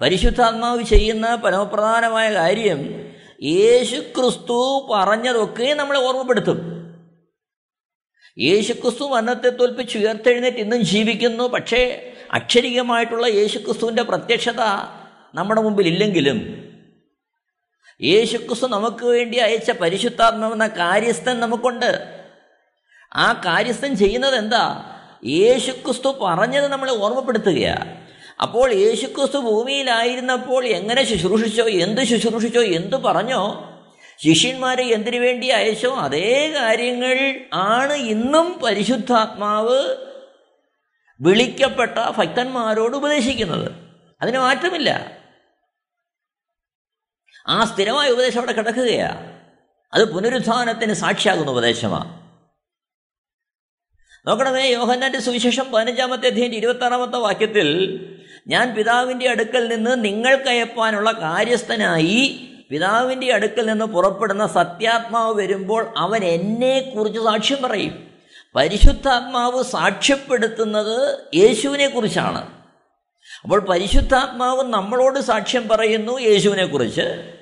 പരിശുദ്ധാത്മാവ് 0.00 0.82
ചെയ്യുന്ന 0.82 1.34
പരമപ്രധാനമായ 1.34 2.34
കാര്യം 2.34 3.01
യേശു 3.42 4.00
ക്രിസ്തു 4.00 4.88
പറഞ്ഞതൊക്കെ 4.92 5.74
നമ്മളെ 5.74 5.98
ഓർമ്മപ്പെടുത്തും. 5.98 6.58
യേശുക്രിസ്തു 8.38 9.04
മരണത്തെ 9.04 9.50
തോൽപ്പിച്ച് 9.50 9.98
ഉയർത്തെഴുന്നേറ്റ് 9.98 10.58
ഇന്നും 10.58 10.82
ജീവിക്കുന്നു. 10.82 11.44
പക്ഷേ 11.44 12.12
അക്ഷരികമായിട്ടുള്ള 12.32 13.26
യേശു 13.26 13.58
ക്രിസ്തുവിന്റെ 13.58 14.02
പ്രത്യക്ഷത 14.02 14.60
നമ്മുടെ 15.34 15.60
മുമ്പിൽ 15.60 15.88
ഇല്ലെങ്കിലും 15.88 16.68
യേശുക്രിസ്തു 18.02 18.66
നമുക്ക് 18.66 19.04
വേണ്ടി 19.04 19.38
അയച്ച 19.38 19.70
പരിശുദ്ധാത്മാവെന്ന 19.70 20.66
കാര്യസ്ഥൻ 20.66 21.40
നമുക്കുണ്ട്. 21.40 22.22
ആ 23.14 23.32
കാര്യസ്ഥൻ 23.32 23.96
ചെയ്യുന്നത് 23.96 24.34
എന്താ 24.34 24.84
യേശുക്രിസ്തു 25.26 26.18
പറഞ്ഞത് 26.22 26.68
നമ്മളെ 26.68 26.92
ഓർമ്മപ്പെടുത്തുകയാണ്. 26.92 28.11
അപ്പോൾ 28.42 28.72
യേശുക്രിസ്തു 28.72 29.38
ഭൂമിയിലായിരുന്നപ്പോൾ 29.38 30.66
എങ്ങനെ 30.66 31.04
ശുശ്രൂഷിച്ചോ 31.04 31.68
എന്ത് 31.68 32.04
ശുശ്രൂഷിച്ചോ 32.04 32.62
എന്ത് 32.62 32.96
പറഞ്ഞോ 32.96 33.68
ശിഷ്യന്മാരെ 34.24 34.84
എന്തിനു 34.84 35.18
വേണ്ടി 35.18 35.46
അയച്ചോ 35.46 35.94
അതേ 35.94 36.52
കാര്യങ്ങൾ 36.52 37.40
ആണ് 37.52 37.92
ഇന്നും 37.92 38.60
പരിശുദ്ധാത്മാവ് 38.64 39.96
വിളിക്കപ്പെട്ട 41.20 41.98
ഭക്തന്മാരോട് 42.16 42.96
ഉപദേശിക്കുന്നത്. 42.96 43.72
അതിന് 44.22 44.38
മാറ്റമില്ല. 44.38 45.18
ആ 47.46 47.64
സ്ഥിരമായ 47.64 48.08
ഉപദേശം 48.08 48.38
അവിടെ 48.38 48.52
കിടക്കുകയാ. 48.52 49.38
അത് 49.94 50.12
പുനരുത്ഥാനത്തിന് 50.12 50.92
സാക്ഷിയാകുന്ന 50.92 51.50
ഉപദേശമാണ് 51.50 52.22
നോക്കണമേ 54.26 54.68
യോഹന്നാന്റെ 54.68 55.20
സുവിശേഷം 55.20 55.72
പതിനഞ്ചാമത്തെ 55.72 56.26
അധ്യയന്റെ 56.26 56.56
ഇരുപത്തി 56.56 56.84
ആറാമത്തെ 56.84 57.18
വാക്യത്തിൽ 57.18 57.68
ഞാൻ 58.48 58.74
പിതാവിന്റെ 58.74 59.28
അടുക്കൽ 59.28 59.68
നിന്ന് 59.68 60.04
നിങ്ങൾക്കയപ്പാനുള്ള 60.04 61.12
കാര്യസ്ഥനായി 61.12 62.48
പിതാവിന്റെ 62.70 63.32
അടുക്കൽ 63.32 63.66
നിന്ന് 63.66 63.84
പുറപ്പെടുന്ന 63.84 64.46
സത്യാത്മാവ് 64.46 65.34
വരുമ്പോൾ 65.34 65.94
അവൻ 65.96 66.24
എന്നെക്കുറിച്ച് 66.24 67.20
സാക്ഷ്യം 67.20 67.62
പറയും. 67.62 68.08
പരിശുദ്ധാത്മാവ് 68.56 69.62
സാക്ഷ്യപ്പെടുത്തുന്നത് 69.62 71.18
യേശുവിനെ 71.34 71.88
കുറിച്ചാണ് 71.88 72.48
അപ്പോൾ 73.42 73.60
പരിശുദ്ധാത്മാവ് 73.60 74.62
നമ്മളോട് 74.62 75.20
സാക്ഷ്യം 75.20 75.68
പറയുന്നു 75.68 76.18
യേശുവിനെക്കുറിച്ച്. 76.18 77.32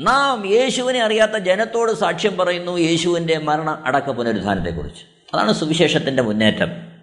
നാം 0.00 0.46
യേശുവിനെ 0.46 1.02
അറിയാത്ത 1.02 1.32
ജനത്തോട് 1.32 1.92
സാക്ഷ്യം 1.92 2.36
പറയുന്നു 2.36 2.78
യേശുവിന്റെ 2.78 3.38
മരണ 3.38 3.82
അടക്ക 3.86 4.10
പുനരുദ്ധാനത്തെക്കുറിച്ച്. 4.10 5.02
അതാണ് 5.34 5.52
സുവിശേഷത്തിന്റെ 5.52 6.22
മുന്നേറ്റം. 6.22 6.95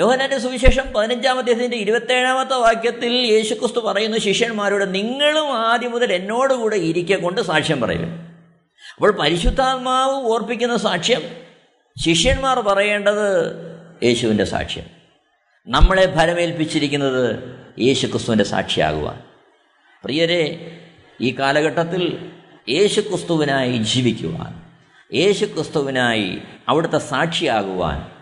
യോഹനാന്റെ 0.00 0.38
സുവിശേഷം 0.38 0.92
പതിനഞ്ചാമത്തെ 0.92 1.50
ഇതിന്റെ 1.50 1.76
ഇരുപത്തേഴാമത്തെ 1.76 2.54
വാക്യത്തിൽ 2.54 3.12
യേശുക്രിസ്തു 3.12 3.80
പറയുന്നു 3.80 4.18
ശിഷ്യന്മാരോട് 4.18 4.94
നിങ്ങളും 4.94 5.48
ആദ്യം 5.58 5.90
മുതൽ 5.90 6.12
എന്നോടുകൂടെ 6.12 6.76
ഇരിക്കെ 6.76 7.14
കൊണ്ട് 7.14 7.40
സാക്ഷ്യം 7.40 7.80
പറയും 7.80 8.28
അപ്പോൾ 8.96 9.10
പരിശുദ്ധാത്മാവ് 9.10 10.12
ഓർപ്പിക്കുന്ന 10.12 10.76
സാക്ഷ്യം 10.76 11.22
ശിഷ്യന്മാർ 12.04 12.60
പറയേണ്ടത് 12.60 13.52
യേശുവിന്റെ 14.02 14.44
സാക്ഷ്യം. 14.44 14.84
നമ്മളെ 15.68 16.14
ഫലമേൽപ്പിച്ചിരിക്കുന്നത് 16.14 17.58
യേശുക്രിസ്തുവിന്റെ 17.78 18.44
സാക്ഷിയാകുവാൻ. 18.44 19.22
പ്രിയരെ 20.04 20.42
ഈ 21.20 21.36
കാലഘട്ടത്തിൽ 21.38 22.30
യേശുക്രിസ്തുവിനായി 22.68 23.76
ജീവിക്കുവാൻ 23.78 24.62
യേശുക്രിസ്തുവിനായി 25.14 26.38
അവിടുത്തെ 26.68 26.98
സാക്ഷിയാകുവാൻ 26.98 28.19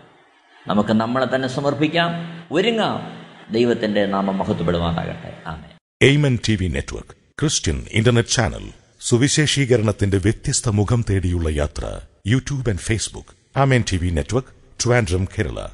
നമുക്ക് 0.67 0.93
നമ്മളെ 0.93 1.35
തന്നെ 1.35 1.47
സമർപ്പിക്കാം 1.47 2.09
ഒരുങ്ങാം. 2.51 3.19
ദൈവത്തിന്റെ 3.53 4.05
നാമം 4.05 4.37
മഹത്വപ്പെടുവാനാകട്ടെ 4.37 5.37
ആമേ 5.47 5.77
Amen 6.01 6.39
T 6.47 6.55
V 6.55 6.67
network 6.67 7.09
Christian 7.39 7.85
internet 7.91 8.29
channel 8.29 8.69
സുവിശേഷീകരണത്തിന്റെ 9.01 10.17
വ്യത്യസ്ത 10.17 10.69
മുഖം 10.69 11.05
തേടിയുള്ള 11.09 11.49
യാത്ര 11.49 11.99
YouTube 12.27 12.69
and 12.69 12.79
Facebook. 12.79 13.59
Amen 13.59 13.83
T 13.91 13.97
V 13.97 14.09
network 14.09 14.49
Trivandrum 14.85 15.25
Kerala. 15.25 15.67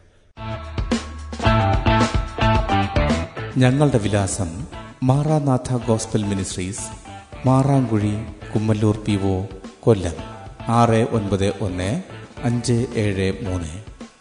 ഞങ്ങളുടെ 3.58 3.98
വിലാസം 3.98 4.68
Maranatha 5.04 5.78
gospel 5.88 6.24
ministries 6.24 6.88
Marankuzhy 7.48 8.14
Kummallur 8.56 8.98
P 8.98 9.12
O 9.12 9.46
Kollam. 9.80 10.14
ആറ് 10.68 11.08
ഒൻപത് 11.12 11.54
ഒന്ന് 11.62 12.04
അഞ്ച് 12.44 12.86
ഏഴ് 12.96 13.34
മൂന്ന്. 13.42 13.85